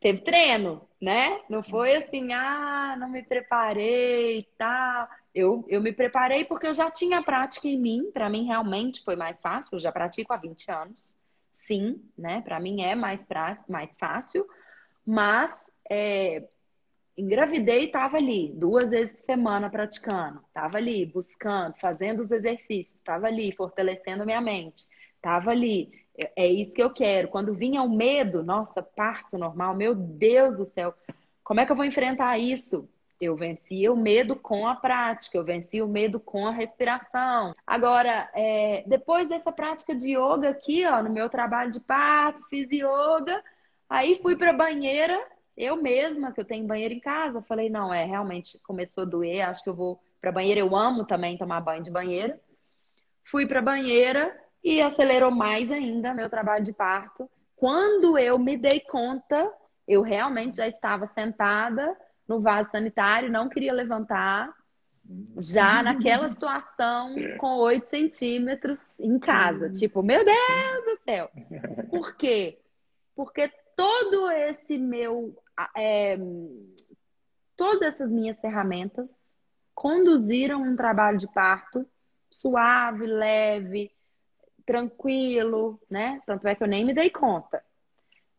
teve 0.00 0.22
treino, 0.22 0.88
né? 1.00 1.40
Não 1.48 1.62
foi 1.62 1.96
assim, 1.96 2.32
ah, 2.32 2.96
não 2.98 3.08
me 3.08 3.22
preparei 3.22 4.38
e 4.38 4.42
tal. 4.56 5.08
Eu, 5.34 5.64
eu 5.68 5.80
me 5.80 5.92
preparei 5.92 6.44
porque 6.44 6.66
eu 6.66 6.74
já 6.74 6.90
tinha 6.90 7.22
prática 7.22 7.68
em 7.68 7.78
mim, 7.78 8.10
para 8.12 8.28
mim 8.28 8.44
realmente 8.44 9.04
foi 9.04 9.14
mais 9.14 9.40
fácil, 9.40 9.74
eu 9.74 9.78
já 9.78 9.92
pratico 9.92 10.32
há 10.32 10.36
20 10.36 10.70
anos. 10.70 11.14
Sim, 11.52 12.02
né? 12.16 12.40
Para 12.42 12.58
mim 12.60 12.82
é 12.82 12.94
mais, 12.94 13.22
pra, 13.22 13.62
mais 13.68 13.90
fácil, 13.98 14.46
mas 15.04 15.64
é, 15.90 16.48
engravidei 17.16 17.82
e 17.82 17.86
estava 17.86 18.16
ali 18.16 18.52
duas 18.54 18.90
vezes 18.90 19.20
por 19.20 19.24
semana 19.24 19.68
praticando, 19.68 20.40
estava 20.46 20.78
ali 20.78 21.04
buscando, 21.04 21.74
fazendo 21.80 22.22
os 22.22 22.30
exercícios, 22.30 22.94
estava 22.94 23.26
ali 23.26 23.50
fortalecendo 23.52 24.24
minha 24.24 24.40
mente, 24.40 24.84
estava 25.16 25.50
ali. 25.50 25.90
É, 26.16 26.44
é 26.44 26.46
isso 26.46 26.72
que 26.72 26.82
eu 26.82 26.90
quero. 26.90 27.28
Quando 27.28 27.54
vinha 27.54 27.82
o 27.82 27.90
medo, 27.90 28.42
nossa, 28.44 28.82
parto 28.82 29.36
normal, 29.36 29.74
meu 29.74 29.94
Deus 29.94 30.56
do 30.56 30.64
céu, 30.64 30.94
como 31.42 31.60
é 31.60 31.66
que 31.66 31.72
eu 31.72 31.76
vou 31.76 31.84
enfrentar 31.84 32.38
isso? 32.38 32.88
Eu 33.20 33.34
vencia 33.36 33.92
o 33.92 33.96
medo 33.96 34.36
com 34.36 34.66
a 34.66 34.74
prática, 34.74 35.36
eu 35.36 35.44
venci 35.44 35.82
o 35.82 35.88
medo 35.88 36.20
com 36.20 36.46
a 36.46 36.52
respiração. 36.52 37.54
Agora, 37.66 38.30
é, 38.34 38.84
depois 38.86 39.28
dessa 39.28 39.50
prática 39.50 39.94
de 39.94 40.16
yoga 40.16 40.50
aqui, 40.50 40.86
ó, 40.86 41.02
no 41.02 41.10
meu 41.10 41.28
trabalho 41.28 41.70
de 41.70 41.80
parto, 41.80 42.44
fiz 42.48 42.68
yoga, 42.70 43.42
aí 43.88 44.20
fui 44.22 44.36
para 44.36 44.52
banheira 44.52 45.18
eu 45.58 45.74
mesma, 45.76 46.30
que 46.30 46.40
eu 46.40 46.44
tenho 46.44 46.68
banheiro 46.68 46.94
em 46.94 47.00
casa, 47.00 47.42
falei, 47.42 47.68
não, 47.68 47.92
é, 47.92 48.04
realmente 48.04 48.62
começou 48.62 49.02
a 49.02 49.06
doer, 49.06 49.40
acho 49.40 49.64
que 49.64 49.68
eu 49.68 49.74
vou 49.74 50.00
para 50.20 50.30
banheira. 50.30 50.60
Eu 50.60 50.76
amo 50.76 51.04
também 51.04 51.36
tomar 51.36 51.60
banho 51.60 51.82
de 51.82 51.90
banheira. 51.90 52.40
Fui 53.24 53.44
para 53.44 53.60
banheira 53.60 54.38
e 54.62 54.80
acelerou 54.80 55.32
mais 55.32 55.70
ainda 55.72 56.14
meu 56.14 56.30
trabalho 56.30 56.64
de 56.64 56.72
parto. 56.72 57.28
Quando 57.56 58.16
eu 58.16 58.38
me 58.38 58.56
dei 58.56 58.78
conta, 58.78 59.52
eu 59.86 60.00
realmente 60.00 60.56
já 60.56 60.68
estava 60.68 61.08
sentada 61.08 61.96
no 62.28 62.40
vaso 62.40 62.70
sanitário, 62.70 63.30
não 63.30 63.48
queria 63.48 63.72
levantar, 63.72 64.54
já 65.38 65.82
naquela 65.82 66.28
situação 66.28 67.14
com 67.38 67.56
8 67.56 67.88
centímetros 67.88 68.78
em 68.98 69.18
casa. 69.18 69.70
Tipo, 69.70 70.02
meu 70.02 70.22
Deus 70.24 70.84
do 70.84 70.98
céu! 71.04 71.30
Por 71.88 72.14
quê? 72.14 72.58
Porque 73.16 73.50
todo 73.74 74.30
esse 74.30 74.76
meu 74.76 75.34
é, 75.76 76.18
todas 77.56 77.94
essas 77.94 78.10
minhas 78.10 78.38
ferramentas 78.38 79.16
conduziram 79.74 80.62
um 80.62 80.76
trabalho 80.76 81.16
de 81.18 81.32
parto 81.32 81.86
suave, 82.30 83.06
leve, 83.06 83.90
tranquilo, 84.66 85.80
né? 85.88 86.20
Tanto 86.26 86.46
é 86.46 86.54
que 86.54 86.62
eu 86.62 86.68
nem 86.68 86.84
me 86.84 86.92
dei 86.92 87.08
conta. 87.08 87.64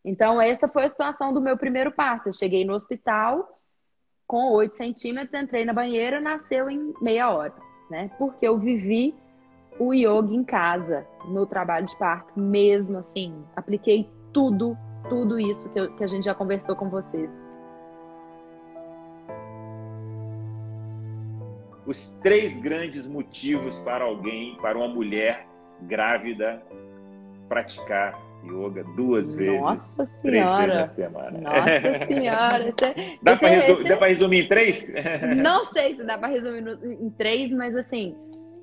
Então, 0.06 0.40
essa 0.40 0.68
foi 0.68 0.86
a 0.86 0.90
situação 0.90 1.34
do 1.34 1.42
meu 1.42 1.58
primeiro 1.58 1.92
parto. 1.92 2.30
Eu 2.30 2.34
cheguei 2.34 2.64
no 2.64 2.74
hospital 2.74 3.59
com 4.30 4.52
8 4.54 4.76
centímetros, 4.76 5.34
entrei 5.34 5.66
na 5.66 5.74
banheira, 5.74 6.22
nasceu 6.22 6.70
em 6.70 6.94
meia 7.02 7.32
hora, 7.32 7.56
né? 7.90 8.12
Porque 8.20 8.48
eu 8.48 8.60
vivi 8.60 9.16
o 9.80 9.92
yoga 9.92 10.32
em 10.32 10.44
casa, 10.44 11.04
no 11.26 11.48
trabalho 11.48 11.88
de 11.88 11.98
parto, 11.98 12.40
mesmo 12.40 13.00
assim. 13.00 13.34
Apliquei 13.56 14.08
tudo 14.32 14.78
tudo 15.08 15.40
isso 15.40 15.68
que, 15.70 15.80
eu, 15.80 15.92
que 15.96 16.04
a 16.04 16.08
gente 16.08 16.26
já 16.26 16.36
conversou 16.36 16.76
com 16.76 16.90
vocês. 16.90 17.30
Os 21.88 22.14
três 22.22 22.60
grandes 22.62 23.08
motivos 23.08 23.80
para 23.80 24.04
alguém, 24.04 24.56
para 24.58 24.78
uma 24.78 24.88
mulher 24.88 25.48
grávida, 25.82 26.62
praticar 27.48 28.29
yoga 28.44 28.84
duas 28.96 29.34
vezes, 29.34 29.62
Nossa 29.62 30.06
três 30.22 30.44
senhora. 30.44 30.78
vezes 30.78 30.90
na 30.90 30.96
semana. 30.96 31.42
Nossa 31.42 32.06
senhora. 32.08 32.70
Esse, 32.70 33.20
dá 33.22 33.36
para 33.38 33.58
esse, 33.58 34.14
resumir, 34.14 34.46
em 34.46 34.48
três? 34.48 34.94
Não 35.38 35.66
sei 35.72 35.96
se 35.96 36.04
dá 36.04 36.18
para 36.18 36.28
resumir 36.30 36.80
em 36.84 37.10
três, 37.12 37.52
mas 37.52 37.76
assim, 37.76 38.16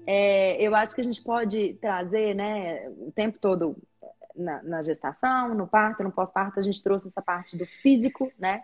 é, 0.07 0.61
eu 0.63 0.75
acho 0.75 0.95
que 0.95 1.01
a 1.01 1.05
gente 1.05 1.23
pode 1.23 1.75
trazer, 1.81 2.35
né, 2.35 2.89
o 2.89 3.13
tempo 3.13 3.39
todo 3.41 3.77
na, 4.37 4.63
na 4.63 4.83
gestação, 4.83 5.55
no 5.55 5.67
parto, 5.67 6.03
no 6.03 6.13
pós-parto, 6.13 6.61
a 6.61 6.63
gente 6.63 6.83
trouxe 6.83 7.09
essa 7.09 7.23
parte 7.23 7.57
do 7.57 7.67
físico, 7.67 8.31
né? 8.39 8.63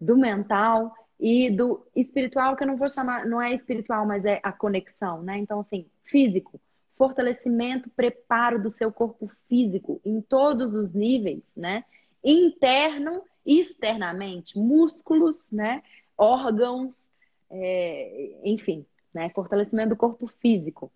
Do 0.00 0.16
mental 0.16 0.94
e 1.18 1.50
do 1.50 1.86
espiritual, 1.94 2.56
que 2.56 2.64
eu 2.64 2.66
não 2.68 2.76
vou 2.76 2.88
chamar, 2.88 3.26
não 3.26 3.40
é 3.40 3.52
espiritual, 3.52 4.06
mas 4.06 4.24
é 4.24 4.40
a 4.42 4.52
conexão, 4.52 5.22
né? 5.22 5.38
Então, 5.38 5.60
assim, 5.60 5.86
físico, 6.04 6.60
fortalecimento, 6.96 7.90
preparo 7.90 8.62
do 8.62 8.70
seu 8.70 8.92
corpo 8.92 9.30
físico 9.48 10.00
em 10.04 10.20
todos 10.20 10.74
os 10.74 10.92
níveis, 10.92 11.42
né? 11.56 11.84
Interno 12.24 13.22
e 13.44 13.60
externamente, 13.60 14.58
músculos, 14.58 15.50
né? 15.50 15.82
Órgãos, 16.16 17.10
é, 17.50 18.38
enfim, 18.44 18.86
né? 19.12 19.30
Fortalecimento 19.30 19.90
do 19.90 19.96
corpo 19.96 20.26
físico. 20.26 20.90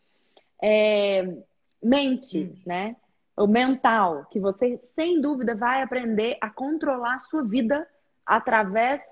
É, 0.62 1.36
mente, 1.82 2.44
hum. 2.44 2.62
né? 2.64 2.96
o 3.36 3.46
mental, 3.46 4.24
que 4.30 4.40
você 4.40 4.80
sem 4.94 5.20
dúvida 5.20 5.54
vai 5.54 5.82
aprender 5.82 6.38
a 6.40 6.48
controlar 6.48 7.16
a 7.16 7.20
sua 7.20 7.42
vida 7.42 7.86
através 8.24 9.02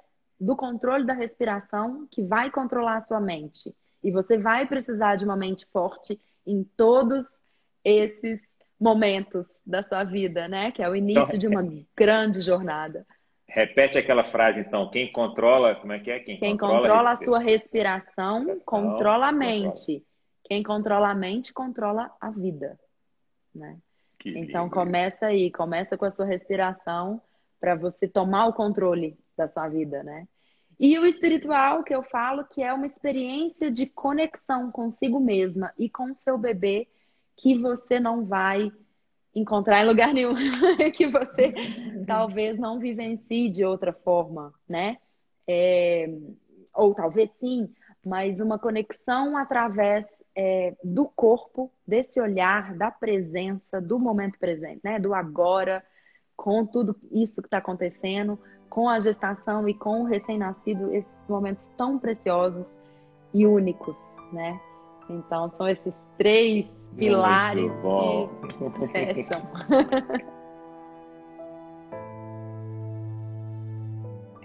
do 0.41 0.57
controle 0.57 1.05
da 1.05 1.13
respiração, 1.13 2.09
que 2.11 2.23
vai 2.23 2.51
controlar 2.51 2.97
a 2.97 3.01
sua 3.01 3.21
mente. 3.21 3.75
E 4.03 4.11
você 4.11 4.39
vai 4.39 4.67
precisar 4.67 5.17
de 5.17 5.25
uma 5.25 5.37
mente 5.37 5.67
forte 5.67 6.19
em 6.47 6.65
todos 6.77 7.25
esses 7.85 8.41
momentos 8.81 9.61
da 9.65 9.83
sua 9.83 10.05
vida, 10.05 10.49
né? 10.49 10.71
Que 10.71 10.83
é 10.83 10.89
o 10.89 10.97
início 10.97 11.23
então, 11.23 11.39
de 11.39 11.47
uma 11.47 11.67
grande 11.97 12.41
jornada. 12.41 13.07
Repete 13.47 13.97
aquela 13.97 14.25
frase, 14.25 14.61
então. 14.61 14.91
Quem 14.91 15.13
controla, 15.13 15.77
como 15.77 15.93
é 15.93 16.01
que 16.01 16.11
é? 16.11 16.19
Quem, 16.19 16.39
Quem 16.39 16.57
controla, 16.57 16.81
controla 16.81 17.11
a, 17.11 17.13
a, 17.13 17.17
sua 17.17 17.39
respiração, 17.39 18.39
respiração 18.39 18.65
controla 18.65 19.29
a 19.29 19.33
mente. 19.33 19.93
Controla. 19.93 20.15
Quem 20.47 20.63
controla 20.63 21.09
a 21.11 21.15
mente, 21.15 21.53
controla 21.53 22.11
a 22.21 22.31
vida, 22.31 22.79
né? 23.55 23.79
Que 24.19 24.31
então 24.31 24.65
lindo. 24.65 24.75
começa 24.75 25.27
aí, 25.27 25.51
começa 25.51 25.97
com 25.97 26.05
a 26.05 26.11
sua 26.11 26.27
respiração 26.27 27.21
para 27.61 27.75
você 27.75 28.07
tomar 28.07 28.47
o 28.47 28.53
controle 28.53 29.17
da 29.37 29.49
sua 29.49 29.69
vida, 29.69 30.03
né? 30.03 30.27
E 30.79 30.99
o 30.99 31.07
espiritual 31.07 31.83
que 31.83 31.95
eu 31.95 32.03
falo 32.03 32.45
que 32.45 32.63
é 32.63 32.73
uma 32.73 32.87
experiência 32.87 33.71
de 33.71 33.87
conexão 33.87 34.71
consigo 34.71 35.21
mesma 35.21 35.73
e 35.79 35.89
com 35.89 36.11
o 36.11 36.15
seu 36.15 36.37
bebê 36.37 36.89
que 37.37 37.57
você 37.59 37.99
não 38.01 38.25
vai 38.25 38.73
encontrar 39.35 39.83
em 39.83 39.89
lugar 39.89 40.13
nenhum, 40.15 40.35
que 40.95 41.07
você 41.07 41.53
talvez 42.07 42.59
não 42.59 42.79
vivencie 42.79 43.51
de 43.51 43.65
outra 43.65 43.93
forma, 43.93 44.53
né? 44.69 44.99
É... 45.47 46.09
ou 46.75 46.95
talvez 46.95 47.31
sim, 47.39 47.69
mas 48.05 48.41
uma 48.41 48.59
conexão 48.59 49.37
através 49.37 50.07
é, 50.37 50.75
do 50.83 51.05
corpo, 51.05 51.71
desse 51.87 52.21
olhar, 52.21 52.75
da 52.75 52.91
presença, 52.91 53.81
do 53.81 53.99
momento 53.99 54.39
presente, 54.39 54.81
né? 54.83 54.99
Do 54.99 55.15
agora, 55.15 55.85
com 56.37 56.67
tudo 56.67 56.97
isso 57.13 57.41
que 57.41 57.47
está 57.47 57.59
acontecendo, 57.59 58.39
com 58.75 58.89
a 58.89 58.99
gestação 58.99 59.69
e 59.69 59.73
com 59.73 60.03
o 60.03 60.05
recém-nascido, 60.05 60.93
esses 60.93 61.29
momentos 61.29 61.71
tão 61.77 61.97
preciosos 61.97 62.73
e 63.33 63.47
únicos, 63.47 63.97
né? 64.33 64.61
Então 65.09 65.49
são 65.57 65.69
esses 65.69 66.11
três 66.19 66.93
pilares 66.97 67.71
que 67.71 68.87
fecham. 68.91 69.41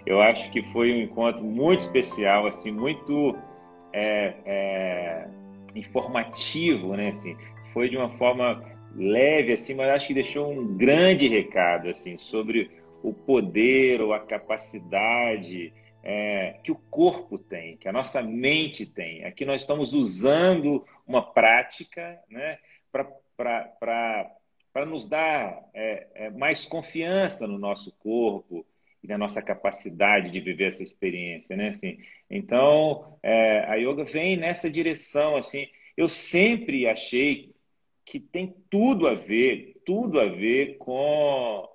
Eu 0.06 0.20
acho 0.20 0.48
que 0.52 0.62
foi 0.72 0.92
um 0.92 1.02
encontro 1.02 1.42
muito 1.42 1.80
especial, 1.80 2.46
assim, 2.46 2.70
muito 2.70 3.36
é, 3.92 4.34
é 4.44 5.28
informativo, 5.74 6.94
né? 6.96 7.08
Assim, 7.08 7.36
foi 7.72 7.88
de 7.88 7.96
uma 7.96 8.10
forma 8.10 8.62
leve, 8.94 9.54
assim, 9.54 9.74
mas 9.74 9.88
acho 9.88 10.06
que 10.06 10.14
deixou 10.14 10.52
um 10.52 10.76
grande 10.76 11.26
recado, 11.26 11.88
assim, 11.88 12.16
sobre 12.16 12.70
o 13.02 13.12
poder 13.12 14.00
ou 14.00 14.12
a 14.12 14.20
capacidade 14.20 15.72
é, 16.02 16.58
que 16.62 16.72
o 16.72 16.76
corpo 16.90 17.38
tem, 17.38 17.76
que 17.76 17.88
a 17.88 17.92
nossa 17.92 18.22
mente 18.22 18.86
tem. 18.86 19.24
Aqui 19.24 19.44
nós 19.44 19.62
estamos 19.62 19.92
usando 19.92 20.84
uma 21.06 21.22
prática, 21.22 22.18
né, 22.28 22.58
para 22.90 24.86
nos 24.86 25.06
dar 25.06 25.68
é, 25.74 26.06
é, 26.14 26.30
mais 26.30 26.64
confiança 26.64 27.46
no 27.46 27.58
nosso 27.58 27.92
corpo 27.98 28.66
e 29.02 29.08
na 29.08 29.16
nossa 29.16 29.42
capacidade 29.42 30.30
de 30.30 30.40
viver 30.40 30.68
essa 30.68 30.82
experiência, 30.82 31.56
né? 31.56 31.68
Assim, 31.68 31.98
então, 32.28 33.18
é, 33.22 33.64
a 33.66 33.74
yoga 33.76 34.04
vem 34.04 34.36
nessa 34.36 34.70
direção, 34.70 35.36
assim. 35.36 35.66
Eu 35.96 36.08
sempre 36.08 36.86
achei 36.86 37.54
que 38.04 38.20
tem 38.20 38.54
tudo 38.68 39.08
a 39.08 39.14
ver, 39.14 39.80
tudo 39.86 40.20
a 40.20 40.26
ver 40.26 40.76
com, 40.78 41.68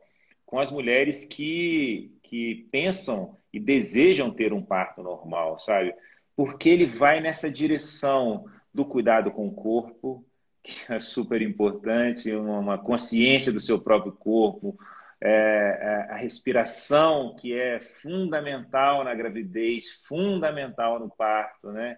com 0.46 0.60
as 0.60 0.72
mulheres 0.72 1.26
que, 1.26 2.12
que 2.24 2.68
pensam 2.72 3.38
e 3.52 3.60
desejam 3.60 4.32
ter 4.32 4.54
um 4.54 4.62
parto 4.62 5.02
normal, 5.02 5.60
sabe? 5.60 5.94
Porque 6.36 6.70
ele 6.70 6.86
vai 6.86 7.20
nessa 7.22 7.50
direção 7.50 8.46
do 8.74 8.86
cuidado 8.86 9.32
com 9.32 9.48
o 9.48 9.54
corpo, 9.54 10.26
que 10.62 10.92
é 10.92 11.00
super 11.00 11.42
importante, 11.42 12.32
uma 12.34 12.78
consciência 12.78 13.52
do 13.52 13.62
seu 13.62 13.80
próprio 13.80 14.12
corpo, 14.12 14.78
é, 15.22 15.30
é, 15.30 16.14
a 16.14 16.18
respiração, 16.18 17.36
que 17.40 17.54
é 17.54 17.80
fundamental 17.80 19.04
na 19.04 19.14
gravidez, 19.14 20.02
fundamental 20.08 21.00
no 21.00 21.10
parto, 21.10 21.72
né? 21.72 21.98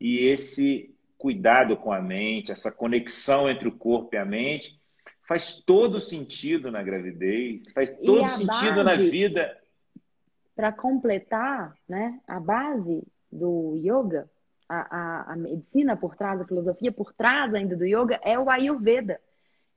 E 0.00 0.26
esse 0.26 0.94
cuidado 1.16 1.76
com 1.76 1.92
a 1.92 2.00
mente, 2.00 2.52
essa 2.52 2.70
conexão 2.70 3.48
entre 3.50 3.66
o 3.66 3.72
corpo 3.72 4.14
e 4.14 4.18
a 4.18 4.24
mente, 4.24 4.78
faz 5.28 5.54
todo 5.54 6.00
sentido 6.00 6.70
na 6.70 6.82
gravidez, 6.82 7.70
faz 7.72 7.90
todo 7.90 8.28
sentido 8.30 8.82
base, 8.82 8.84
na 8.84 8.94
vida. 8.96 9.58
Para 10.56 10.72
completar, 10.72 11.74
né, 11.88 12.18
a 12.26 12.40
base 12.40 13.06
do 13.30 13.76
yoga, 13.76 14.28
a, 14.68 14.96
a, 14.96 15.32
a 15.34 15.36
medicina 15.36 15.96
por 15.96 16.16
trás, 16.16 16.40
a 16.40 16.46
filosofia 16.46 16.90
por 16.90 17.12
trás 17.12 17.54
ainda 17.54 17.76
do 17.76 17.84
yoga 17.84 18.18
é 18.24 18.38
o 18.38 18.50
Ayurveda 18.50 19.20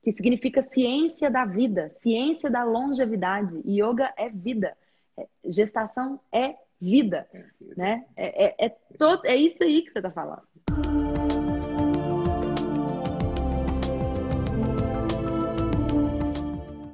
que 0.02 0.12
significa 0.12 0.62
ciência 0.62 1.30
da 1.30 1.44
vida, 1.44 1.92
ciência 1.98 2.50
da 2.50 2.64
longevidade. 2.64 3.62
Yoga 3.64 4.12
é 4.16 4.28
vida. 4.28 4.76
É, 5.16 5.28
gestação 5.44 6.18
é 6.32 6.56
vida, 6.80 7.28
é, 7.32 7.44
né? 7.76 8.04
É, 8.16 8.46
é, 8.46 8.66
é, 8.66 8.76
todo, 8.98 9.24
é 9.24 9.36
isso 9.36 9.62
aí 9.62 9.82
que 9.82 9.92
você 9.92 10.00
está 10.00 10.10
falando. 10.10 10.42